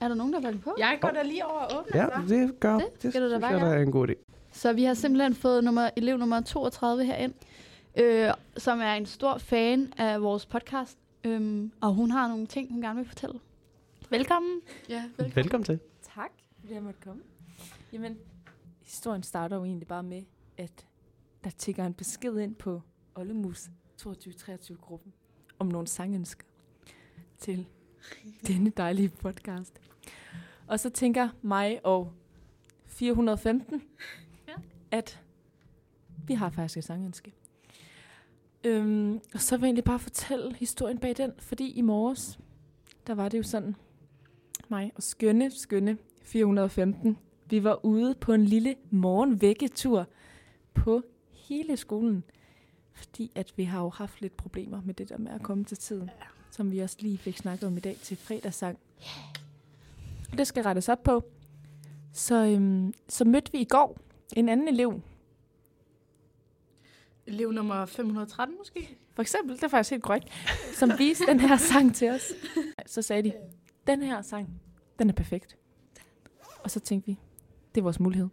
Er 0.00 0.08
der 0.08 0.14
nogen, 0.14 0.32
der 0.32 0.40
valgte 0.40 0.62
på? 0.62 0.74
Jeg 0.78 0.98
går 1.00 1.08
da 1.08 1.22
lige 1.22 1.46
over 1.46 1.60
og 1.60 1.78
åbner. 1.78 2.02
Ja, 2.02 2.08
det 2.28 2.60
gør 2.60 2.74
Det 2.74 3.02
det, 3.02 3.10
skal 3.12 3.22
du 3.22 3.26
da 3.26 3.30
synes 3.30 3.40
bare 3.42 3.50
jeg, 3.52 3.60
der 3.60 3.66
gøre. 3.66 3.76
er 3.78 3.82
en 3.82 3.92
god 3.92 4.08
idé. 4.08 4.14
Så 4.52 4.72
vi 4.72 4.84
har 4.84 4.94
simpelthen 4.94 5.34
fået 5.34 5.64
nummer, 5.64 5.90
elev 5.96 6.16
nummer 6.16 6.40
32 6.40 7.04
herind, 7.04 7.32
øh, 8.00 8.30
som 8.56 8.80
er 8.80 8.92
en 8.94 9.06
stor 9.06 9.38
fan 9.38 9.92
af 9.98 10.22
vores 10.22 10.46
podcast. 10.46 10.98
Øhm, 11.24 11.72
og 11.80 11.94
hun 11.94 12.10
har 12.10 12.28
nogle 12.28 12.46
ting, 12.46 12.72
hun 12.72 12.80
gerne 12.82 12.96
vil 12.96 13.08
fortælle. 13.08 13.40
Velkommen. 14.10 14.60
Ja, 14.88 15.10
Velkommen 15.34 15.64
til. 15.64 15.80
Tak, 16.14 16.30
fordi 16.60 16.74
jeg 16.74 16.82
måtte 16.82 17.00
komme. 17.00 17.22
Jamen, 17.92 18.18
historien 18.82 19.22
starter 19.22 19.56
jo 19.56 19.64
egentlig 19.64 19.88
bare 19.88 20.02
med, 20.02 20.22
at 20.58 20.86
der 21.44 21.50
tigger 21.50 21.86
en 21.86 21.94
besked 21.94 22.38
ind 22.38 22.54
på 22.54 22.82
Ollemus 23.14 23.70
22-23-gruppen 24.02 25.12
om 25.58 25.66
nogle 25.66 25.86
sangønsker 25.86 26.44
til 27.38 27.66
denne 28.46 28.70
dejlige 28.70 29.08
podcast. 29.08 29.80
Og 30.66 30.80
så 30.80 30.90
tænker 30.90 31.28
mig 31.42 31.80
og 31.86 32.12
415, 32.86 33.82
Ja. 34.48 34.54
at 34.90 35.20
vi 36.26 36.34
har 36.34 36.50
faktisk 36.50 36.76
et 36.76 36.84
sangønske. 36.84 37.32
Øhm, 38.64 39.20
og 39.34 39.40
så 39.40 39.56
vil 39.56 39.60
jeg 39.60 39.66
egentlig 39.66 39.84
bare 39.84 39.98
fortælle 39.98 40.54
historien 40.54 40.98
bag 40.98 41.16
den, 41.16 41.32
fordi 41.38 41.70
i 41.70 41.80
morges, 41.80 42.38
der 43.06 43.14
var 43.14 43.28
det 43.28 43.38
jo 43.38 43.42
sådan, 43.42 43.76
mig 44.68 44.92
og 44.96 45.02
skønne, 45.02 45.50
skønne 45.50 45.98
415. 46.22 47.18
Vi 47.46 47.64
var 47.64 47.84
ude 47.84 48.14
på 48.14 48.32
en 48.32 48.44
lille 48.44 48.74
morgenvækketur 48.90 50.06
på 50.74 51.02
hele 51.30 51.76
skolen. 51.76 52.24
Fordi 52.92 53.32
at 53.34 53.52
vi 53.56 53.64
har 53.64 53.82
jo 53.82 53.88
haft 53.88 54.20
lidt 54.20 54.36
problemer 54.36 54.82
med 54.84 54.94
det 54.94 55.08
der 55.08 55.18
med 55.18 55.32
at 55.32 55.42
komme 55.42 55.64
til 55.64 55.76
tiden. 55.76 56.10
Som 56.50 56.72
vi 56.72 56.78
også 56.78 56.96
lige 57.00 57.18
fik 57.18 57.36
snakket 57.36 57.66
om 57.66 57.76
i 57.76 57.80
dag 57.80 57.96
til 58.02 58.16
fredagssang. 58.16 58.78
Og 60.32 60.38
det 60.38 60.46
skal 60.46 60.62
rettes 60.62 60.88
op 60.88 61.02
på. 61.02 61.24
Så, 62.12 62.46
øhm, 62.46 62.94
så 63.08 63.24
mødte 63.24 63.52
vi 63.52 63.58
i 63.58 63.64
går 63.64 63.98
en 64.36 64.48
anden 64.48 64.68
elev. 64.68 65.00
Elev 67.26 67.52
nummer 67.52 67.86
513 67.86 68.56
måske? 68.58 68.98
For 69.14 69.22
eksempel, 69.22 69.56
det 69.56 69.64
er 69.64 69.68
faktisk 69.68 69.90
helt 69.90 70.02
korrekt. 70.02 70.28
Som 70.74 70.90
viste 70.98 71.26
den 71.26 71.40
her 71.40 71.56
sang 71.56 71.94
til 71.94 72.10
os. 72.10 72.32
Så 72.86 73.02
sagde 73.02 73.22
de, 73.22 73.32
den 73.86 74.02
her 74.02 74.22
sang, 74.22 74.48
den 74.98 75.08
er 75.08 75.12
perfekt. 75.14 75.56
Og 76.64 76.70
så 76.70 76.80
tænkte 76.80 77.06
vi, 77.06 77.18
det 77.74 77.80
er 77.80 77.82
vores 77.82 78.00
mulighed. 78.00 78.28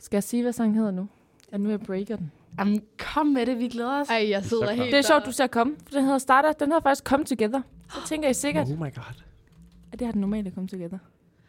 Skal 0.00 0.16
jeg 0.16 0.22
sige, 0.22 0.42
hvad 0.42 0.52
sangen 0.52 0.74
hedder 0.76 0.90
nu? 0.90 1.08
Ja, 1.52 1.56
nu 1.56 1.70
jeg 1.70 1.80
breaker 1.80 2.16
den. 2.16 2.32
Jamen, 2.58 2.82
kom 2.98 3.26
med 3.26 3.46
det, 3.46 3.58
vi 3.58 3.68
glæder 3.68 4.00
os. 4.00 4.08
Ej, 4.08 4.30
jeg 4.30 4.44
sidder 4.44 4.66
Så 4.66 4.72
helt 4.72 4.90
Det 4.90 4.98
er 4.98 5.02
sjovt, 5.02 5.26
du 5.26 5.32
ser 5.32 5.46
komme. 5.46 5.76
For 5.82 5.90
den 5.90 6.04
hedder 6.04 6.18
Starter. 6.18 6.52
Den 6.52 6.68
hedder 6.68 6.82
faktisk 6.82 7.04
Come 7.04 7.24
Together. 7.24 7.62
Så 7.90 7.98
tænker 8.06 8.28
I 8.28 8.34
sikkert, 8.34 8.66
Oh 8.66 8.78
my 8.78 8.94
god. 8.94 9.22
at 9.92 9.98
det 9.98 10.06
har 10.06 10.12
den 10.12 10.20
normale 10.20 10.50
Come 10.50 10.68
Together. 10.68 10.98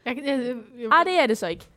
Jeg, 0.05 0.17
jeg, 0.17 0.25
jeg, 0.25 0.55
jeg, 0.79 0.85
Ej, 0.91 1.03
det 1.03 1.19
er 1.19 1.27
det 1.27 1.37
så 1.37 1.47
ikke. 1.47 1.67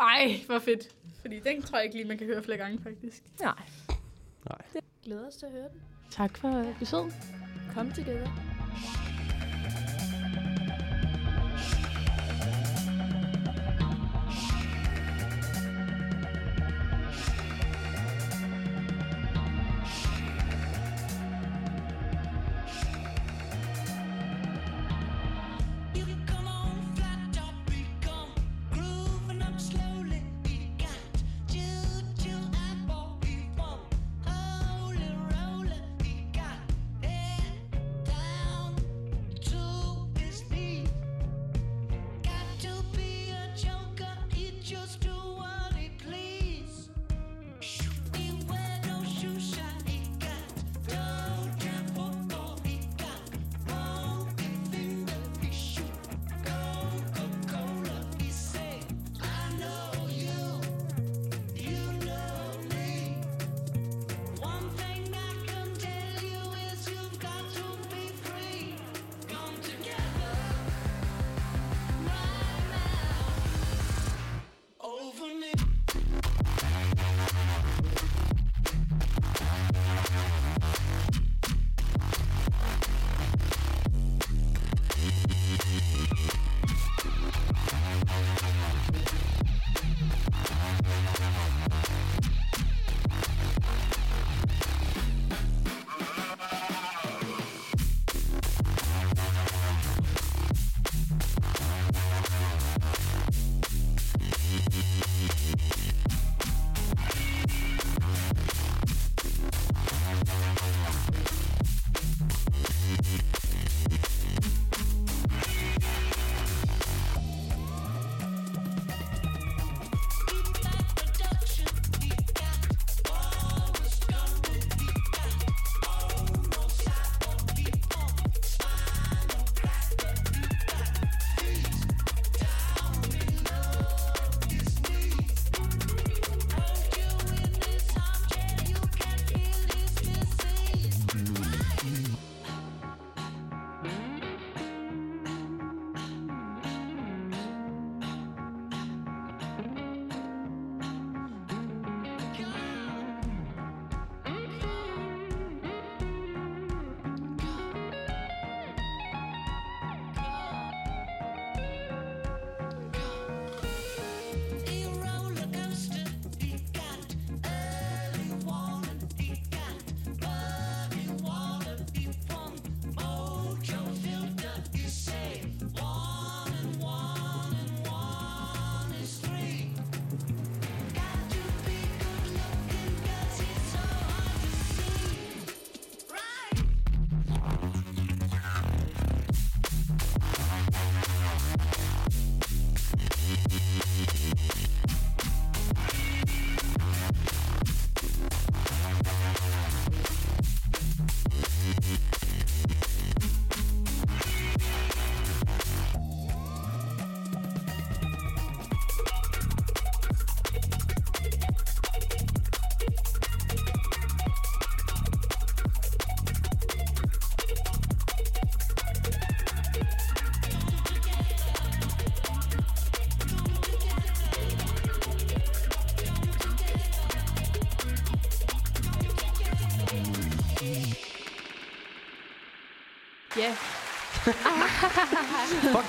Ej, 0.00 0.40
hvor 0.46 0.58
fedt. 0.58 0.88
Fordi 1.20 1.40
den 1.40 1.62
tror 1.62 1.78
jeg 1.78 1.84
ikke 1.84 1.96
lige, 1.96 2.08
man 2.08 2.18
kan 2.18 2.26
høre 2.26 2.42
flere 2.42 2.58
gange, 2.58 2.78
faktisk. 2.82 3.22
Nej. 3.40 3.54
Glæder 5.04 5.26
os 5.26 5.36
til 5.36 5.46
at 5.46 5.52
høre 5.52 5.68
den. 5.68 5.80
Tak 6.10 6.38
for 6.38 6.74
besøget. 6.78 7.12
Come 7.74 7.92
Together. 7.92 8.28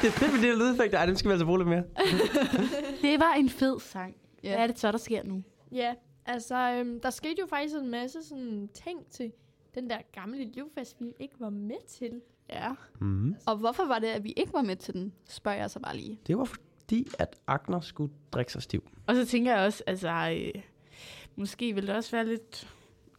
Det 0.02 0.08
er 0.08 0.12
fedt 0.12 0.34
med 0.34 0.42
de 0.42 0.48
her 0.48 0.56
lydeffekter. 0.56 0.98
Ej, 0.98 1.06
dem 1.06 1.16
skal 1.16 1.30
vi 1.30 1.32
altså 1.34 1.46
bruge 1.46 1.60
lidt 1.60 1.70
mere. 1.70 1.84
Det 3.02 3.20
var 3.20 3.34
en 3.34 3.50
fed 3.50 3.80
sang. 3.80 4.16
Ja. 4.44 4.50
Hvad 4.50 4.64
er 4.64 4.68
det 4.68 4.80
så, 4.80 4.92
der 4.92 4.98
sker 4.98 5.24
nu? 5.24 5.44
ja. 5.72 5.94
Altså, 6.26 6.56
øhm, 6.56 7.00
der 7.00 7.10
skete 7.10 7.36
jo 7.40 7.46
faktisk 7.46 7.76
en 7.76 7.90
masse 7.92 8.24
sådan 8.24 8.70
ting 8.74 9.06
til 9.10 9.32
den 9.76 9.90
der 9.90 9.98
gamle 10.14 10.44
livfest, 10.44 10.96
vi 11.00 11.06
ikke 11.20 11.36
var 11.40 11.50
med 11.50 11.88
til. 11.88 12.22
Ja. 12.50 12.70
Mm. 13.02 13.36
Og 13.46 13.58
hvorfor 13.58 13.86
var 13.86 14.00
det, 14.00 14.08
at 14.08 14.24
vi 14.24 14.34
ikke 14.38 14.54
var 14.54 14.62
med 14.62 14.76
til 14.76 14.94
den, 14.94 15.14
spørger 15.30 15.58
jeg 15.58 15.70
så 15.70 15.80
bare 15.80 15.98
lige. 15.98 16.20
Det 16.28 16.38
var 16.38 16.44
fordi, 16.44 17.08
at 17.20 17.36
Agner 17.48 17.80
skulle 17.80 18.14
drikke 18.32 18.52
sig 18.52 18.62
stiv. 18.62 18.84
Og 19.08 19.16
så 19.16 19.26
tænker 19.26 19.56
jeg 19.56 19.66
også, 19.66 19.84
altså, 19.88 20.10
øh, 20.56 20.62
måske 21.36 21.74
vil 21.76 21.88
det 21.88 21.96
også 21.96 22.12
være 22.12 22.26
lidt 22.26 22.68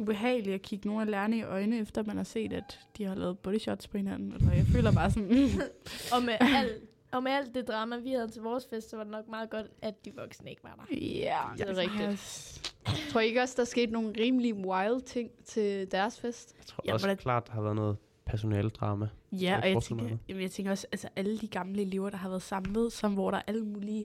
ubehageligt 0.01 0.55
at 0.55 0.63
kigge 0.63 0.89
nogle 0.89 1.03
af 1.03 1.11
lærerne 1.11 1.37
i 1.39 1.43
øjnene, 1.43 1.79
efter 1.79 2.03
man 2.03 2.17
har 2.17 2.25
set, 2.25 2.53
at 2.53 2.81
de 2.99 3.05
har 3.05 3.15
lavet 3.15 3.39
body 3.39 3.59
shots 3.59 3.89
på 3.89 3.97
hinanden. 3.97 4.33
Eller 4.33 4.53
jeg 4.53 4.65
føler 4.67 4.93
bare 4.93 5.11
sådan, 5.11 5.31
Og 6.15 6.23
med, 6.23 6.35
alt, 6.41 6.73
og 7.13 7.23
med 7.23 7.33
alt 7.33 7.55
det 7.55 7.69
drama, 7.69 7.97
vi 7.97 8.11
havde 8.11 8.29
til 8.29 8.43
vores 8.43 8.67
fest, 8.71 8.91
så 8.91 8.97
var 8.97 9.05
det 9.05 9.13
nok 9.13 9.29
meget 9.29 9.51
godt, 9.51 9.67
at 9.83 10.05
de 10.05 10.13
voksne 10.17 10.51
ikke 10.51 10.65
var 10.65 10.75
der. 10.91 10.97
ja, 10.97 11.39
det 11.59 11.69
er 11.69 11.77
rigtigt. 11.77 12.11
Yes. 12.13 12.63
Tror 13.11 13.21
I 13.21 13.27
ikke 13.27 13.43
også, 13.43 13.55
der 13.59 13.65
skete 13.65 13.93
nogle 13.93 14.13
rimelig 14.21 14.55
wild 14.55 15.01
ting 15.01 15.31
til 15.45 15.93
deres 15.93 16.21
fest? 16.21 16.55
Jeg 16.59 16.67
tror 16.67 16.83
Ja, 16.87 16.93
også 16.93 17.07
hvordan- 17.07 17.23
klart, 17.23 17.47
der 17.47 17.53
har 17.53 17.63
været 17.63 17.77
noget 17.77 17.97
personaledrama. 18.27 19.09
Ja, 19.33 19.39
jeg 19.39 19.61
og 19.63 19.71
jeg 19.71 19.83
tænker, 19.83 20.17
jamen, 20.29 20.43
jeg 20.43 20.51
tænker 20.51 20.71
også, 20.73 20.87
altså 20.93 21.09
alle 21.17 21.39
de 21.39 21.47
gamle 21.49 21.83
elever, 21.83 22.11
der 22.11 22.17
har 22.17 22.29
været 22.29 22.43
samlet, 22.43 22.93
som 22.93 23.15
hvor 23.15 23.31
der 23.31 23.39
er 23.39 23.43
alle 23.47 23.65
mulige 23.65 24.05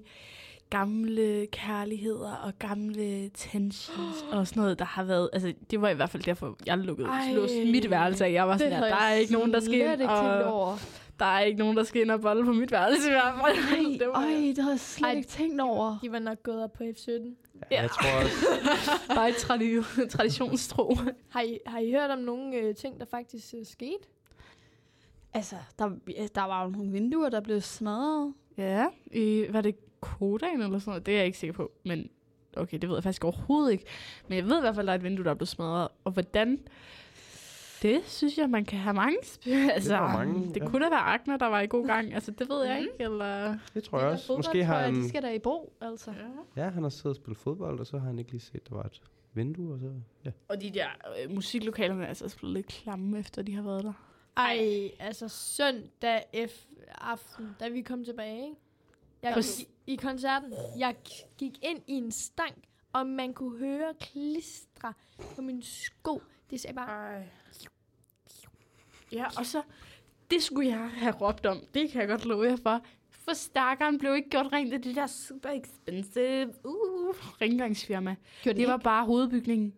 gamle 0.69 1.47
kærligheder 1.51 2.32
og 2.36 2.54
gamle 2.60 3.30
tensions 3.30 4.25
og 4.32 4.47
sådan 4.47 4.62
noget, 4.62 4.80
der 4.80 4.86
har 4.86 5.04
været, 5.04 5.30
altså 5.34 5.54
det 5.71 5.82
var 5.82 5.89
i 5.89 5.93
hvert 5.93 6.10
fald 6.10 6.23
derfor, 6.23 6.58
jeg 6.65 6.78
lukkede 6.78 7.08
Ej, 7.08 7.32
slås 7.34 7.51
mit 7.65 7.89
værelse 7.89 8.25
af. 8.25 8.32
Jeg 8.34 8.47
var 8.47 8.58
sådan, 8.58 8.71
der, 8.73 8.88
der 8.88 8.95
er 8.95 9.13
ikke 9.13 9.34
nogen, 9.34 9.54
der 9.54 9.60
skal 9.60 9.73
ind, 9.73 10.01
og 10.01 10.43
over. 10.43 10.78
der 11.19 11.25
er 11.25 11.39
ikke 11.39 11.60
nogen, 11.60 11.78
der 11.78 11.84
skal 11.84 12.01
ind 12.01 12.12
og 12.12 12.21
bolle 12.21 12.45
på 12.45 12.54
mit 12.54 12.71
værelse 12.71 13.08
i 13.08 13.12
hvert 13.12 13.34
fald. 13.45 13.56
Nej, 13.89 13.97
det 13.99 14.08
var, 14.08 14.21
øj, 14.25 14.30
det 14.32 14.58
havde 14.58 14.71
jeg 14.71 14.80
slet 14.80 15.08
Ej. 15.08 15.15
ikke 15.15 15.28
tænkt 15.28 15.62
over. 15.62 15.97
De 16.04 16.12
var 16.12 16.19
nok 16.19 16.43
gået 16.43 16.63
op 16.63 16.73
på 16.73 16.84
F17. 16.84 17.12
Ja. 17.71 17.82
Jeg 17.82 17.89
tror 17.89 18.21
også, 18.23 18.36
bare 19.15 19.30
et 19.30 19.36
tradi- 19.36 20.08
traditionstro. 20.10 20.95
Har 21.30 21.41
I, 21.41 21.58
har 21.65 21.80
I 21.80 21.91
hørt 21.91 22.10
om 22.12 22.19
nogle 22.19 22.56
øh, 22.56 22.75
ting, 22.75 22.99
der 22.99 23.06
faktisk 23.06 23.54
øh, 23.60 23.65
skete? 23.65 23.97
Altså, 25.34 25.56
der, 25.80 25.89
der 26.36 26.41
var 26.41 26.63
jo 26.63 26.69
nogle 26.69 26.91
vinduer, 26.91 27.30
der 27.30 27.41
blev 27.41 27.62
smadret. 27.62 28.34
Ja, 28.58 28.86
i, 29.12 29.45
var 29.49 29.62
det 29.62 29.75
kodaen 30.05 30.61
eller 30.61 30.79
sådan 30.79 30.91
noget? 30.91 31.05
Det 31.05 31.13
er 31.13 31.17
jeg 31.17 31.25
ikke 31.25 31.37
sikker 31.37 31.53
på, 31.53 31.71
men 31.83 32.09
okay, 32.57 32.77
det 32.77 32.89
ved 32.89 32.95
jeg 32.95 33.03
faktisk 33.03 33.23
overhovedet 33.23 33.71
ikke. 33.71 33.85
Men 34.27 34.37
jeg 34.37 34.45
ved 34.45 34.57
i 34.57 34.61
hvert 34.61 34.75
fald, 34.75 34.85
at 34.85 34.87
der 34.87 34.93
er 34.93 34.97
et 34.97 35.03
vindue, 35.03 35.25
der 35.25 35.31
er 35.31 35.35
blevet 35.35 35.49
smadret. 35.49 35.87
Og 36.03 36.11
hvordan? 36.11 36.59
Det 37.81 38.01
synes 38.05 38.37
jeg, 38.37 38.49
man 38.49 38.65
kan 38.65 38.79
have 38.79 38.93
mange 38.93 39.17
sp- 39.17 39.49
altså, 39.49 39.97
var 39.97 40.17
mange, 40.17 40.53
det 40.53 40.61
ja. 40.61 40.67
kunne 40.67 40.85
da 40.85 40.89
være 40.89 40.99
Agner, 40.99 41.37
der 41.37 41.45
var 41.45 41.61
i 41.61 41.67
god 41.67 41.87
gang. 41.87 42.13
Altså, 42.13 42.31
det 42.31 42.49
ved 42.49 42.65
jeg 42.65 42.79
ikke. 42.79 42.91
Eller... 42.99 43.57
det 43.73 43.83
tror 43.83 43.99
jeg 43.99 44.07
også. 44.07 44.35
Måske 44.35 44.63
har 44.63 44.79
han... 44.79 44.95
De 44.95 45.09
skal 45.09 45.23
da 45.23 45.33
i 45.33 45.39
brug, 45.39 45.73
altså. 45.81 46.13
Ja, 46.55 46.69
han 46.69 46.83
har 46.83 46.89
siddet 46.89 47.09
og 47.09 47.15
spillet 47.15 47.37
fodbold, 47.37 47.79
og 47.79 47.87
så 47.87 47.97
har 47.97 48.05
han 48.05 48.19
ikke 48.19 48.31
lige 48.31 48.41
set, 48.41 48.55
at 48.55 48.69
der 48.69 48.75
var 48.75 48.83
et 48.83 49.01
vindue, 49.33 49.73
og 49.73 49.79
så... 49.79 49.91
Ja. 50.25 50.31
Og 50.47 50.61
de 50.61 50.69
der 50.69 50.87
øh, 51.23 51.35
musiklokalerne 51.35 52.03
er 52.03 52.07
altså 52.07 52.25
også 52.25 52.37
blevet 52.37 52.53
lidt 52.53 52.67
klamme, 52.67 53.19
efter 53.19 53.41
de 53.41 53.55
har 53.55 53.63
været 53.63 53.83
der. 53.83 53.93
Ej, 54.37 54.91
altså 54.99 55.27
søndag 55.27 56.47
F 56.49 56.65
aften, 57.01 57.55
da 57.59 57.69
vi 57.69 57.81
kom 57.81 58.03
tilbage, 58.03 58.43
ikke? 58.43 58.55
Jeg, 59.25 59.33
Præcis. 59.33 59.67
i, 59.88 59.95
koncerten, 59.95 60.53
jeg 60.77 60.95
gik 61.38 61.57
ind 61.63 61.79
i 61.88 61.93
en 61.93 62.11
stank, 62.11 62.57
og 62.93 63.07
man 63.07 63.33
kunne 63.33 63.57
høre 63.57 63.93
klistre 63.99 64.93
på 65.35 65.41
min 65.41 65.61
sko. 65.61 66.21
Det 66.49 66.61
sagde 66.61 66.75
bare, 66.75 67.15
Ej. 67.15 67.27
Ja, 69.11 69.25
og 69.38 69.45
så, 69.45 69.61
det 70.31 70.43
skulle 70.43 70.69
jeg 70.69 70.89
have 70.89 71.13
råbt 71.13 71.45
om. 71.45 71.61
Det 71.73 71.91
kan 71.91 72.01
jeg 72.01 72.09
godt 72.09 72.25
love 72.25 72.49
jer 72.49 72.55
for. 72.55 72.81
Forstærkeren 73.09 73.97
blev 73.97 74.15
ikke 74.15 74.29
gjort 74.29 74.53
rent 74.53 74.73
af 74.73 74.81
det 74.81 74.95
der 74.95 75.07
super 75.07 75.49
expensive 75.49 76.53
uh, 76.65 77.15
rengøringsfirma. 77.41 78.15
Gjorde 78.43 78.59
Det 78.59 78.67
var 78.67 78.77
bare 78.77 79.05
hovedbygningen. 79.05 79.73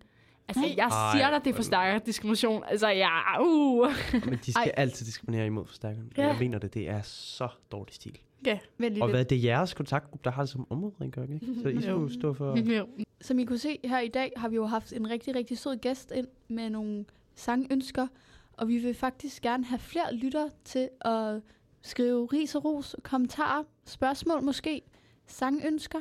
Altså, 0.47 0.61
Nej. 0.61 0.73
jeg 0.77 0.91
siger 1.13 1.25
Ej, 1.25 1.31
dig, 1.31 1.39
det 1.39 1.45
men- 1.45 1.55
forstærker 1.55 1.99
diskrimination. 1.99 2.63
Altså, 2.67 2.87
ja, 2.87 3.41
uh. 3.41 3.87
Men 4.25 4.39
de 4.45 4.51
skal 4.53 4.63
Ej. 4.65 4.71
altid 4.77 5.05
diskriminere 5.05 5.45
imod 5.45 5.65
forstærkeren. 5.65 6.11
Ja. 6.17 6.21
Ja. 6.21 6.27
Jeg 6.27 6.37
mener 6.39 6.59
det, 6.59 6.73
det 6.73 6.89
er 6.89 7.01
så 7.01 7.47
dårlig 7.71 7.93
stil. 7.95 8.17
Ja. 8.45 8.59
Lige 8.79 8.89
Og 9.03 9.07
lidt. 9.07 9.11
hvad 9.11 9.19
er 9.19 9.23
det 9.23 9.43
jeres 9.43 9.73
kontaktgruppe, 9.73 10.23
der 10.23 10.31
har 10.31 10.41
det 10.41 10.49
som 10.49 10.67
områderengøring, 10.69 11.33
ikke? 11.33 11.61
Så 11.61 11.67
I 11.69 11.81
skulle 11.81 12.13
stå 12.13 12.33
for... 12.33 12.57
Jo. 12.77 12.87
Som 13.21 13.39
I 13.39 13.45
kunne 13.45 13.57
se 13.57 13.79
her 13.83 13.99
i 13.99 14.07
dag, 14.07 14.31
har 14.37 14.49
vi 14.49 14.55
jo 14.55 14.65
haft 14.65 14.93
en 14.93 15.09
rigtig, 15.09 15.35
rigtig 15.35 15.57
sød 15.57 15.77
gæst 15.77 16.11
ind 16.15 16.27
med 16.47 16.69
nogle 16.69 17.05
sangønsker. 17.35 18.07
Og 18.53 18.67
vi 18.67 18.77
vil 18.77 18.93
faktisk 18.93 19.41
gerne 19.41 19.65
have 19.65 19.79
flere 19.79 20.13
lytter 20.15 20.49
til 20.65 20.89
at 21.01 21.41
skrive 21.81 22.25
ris 22.25 22.55
og 22.55 22.65
ros, 22.65 22.95
kommentarer, 23.03 23.63
spørgsmål 23.85 24.43
måske, 24.43 24.81
sangønsker. 25.27 25.99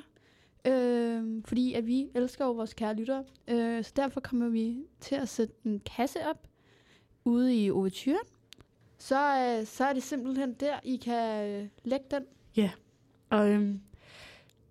Øh, 0.66 1.42
fordi 1.44 1.72
at 1.74 1.86
vi 1.86 2.08
elsker 2.14 2.44
jo 2.44 2.52
vores 2.52 2.74
kære 2.74 2.94
lyttere. 2.94 3.24
Øh, 3.48 3.84
så 3.84 3.92
derfor 3.96 4.20
kommer 4.20 4.48
vi 4.48 4.76
til 5.00 5.14
at 5.14 5.28
sætte 5.28 5.54
en 5.64 5.80
kasse 5.80 6.18
op 6.30 6.48
ude 7.24 7.64
i 7.64 7.70
Overturen. 7.70 8.26
Så, 8.98 9.16
øh, 9.16 9.66
så 9.66 9.84
er 9.84 9.92
det 9.92 10.02
simpelthen 10.02 10.52
der, 10.52 10.80
I 10.84 10.96
kan 10.96 11.48
øh, 11.50 11.68
lægge 11.84 12.06
den. 12.10 12.24
Og 13.30 13.48
øhm, 13.50 13.80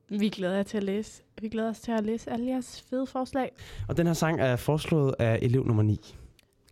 vi 0.10 0.30
glæder 0.30 0.56
jer 0.56 0.64
til 0.64 0.78
at 0.78 0.84
læse. 0.84 1.24
Vi 1.42 1.50
glæder 1.50 1.70
os 1.70 1.80
til 1.80 1.92
at 1.92 2.04
læse 2.06 2.32
alle 2.32 2.48
jeres 2.48 2.82
fede 2.82 3.08
forslag. 3.08 3.52
Og 3.90 3.98
den 3.98 4.08
her 4.08 4.14
sang 4.14 4.42
er 4.42 4.56
foreslået 4.56 5.16
af 5.20 5.40
elev 5.42 5.64
nummer 5.66 5.84
9. 5.84 6.16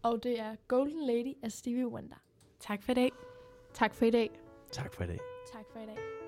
og 0.04 0.24
det 0.24 0.40
er 0.40 0.56
Golden 0.68 1.08
Lady 1.08 1.34
af 1.44 1.52
Stevie 1.52 1.88
Wonder. 1.88 2.16
Tak 2.60 2.84
for 2.84 2.92
i 2.92 2.96
dag. 2.96 3.12
Tak 3.74 3.94
for 3.94 4.06
i 4.06 4.12
dag. 4.12 4.30
Tak 4.72 4.94
for 4.94 5.04
i 5.04 5.08
dag. 5.08 5.20
Tak 5.54 5.66
for 5.74 5.80
i 5.80 5.86
dag. 5.86 6.23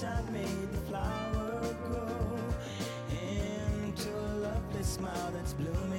Sunshine 0.00 0.32
made 0.32 0.72
the 0.72 0.78
flower 0.88 1.74
grow 1.84 2.38
into 3.10 4.08
a 4.08 4.32
lovely 4.36 4.82
smile 4.82 5.30
that's 5.34 5.52
blooming 5.52 5.89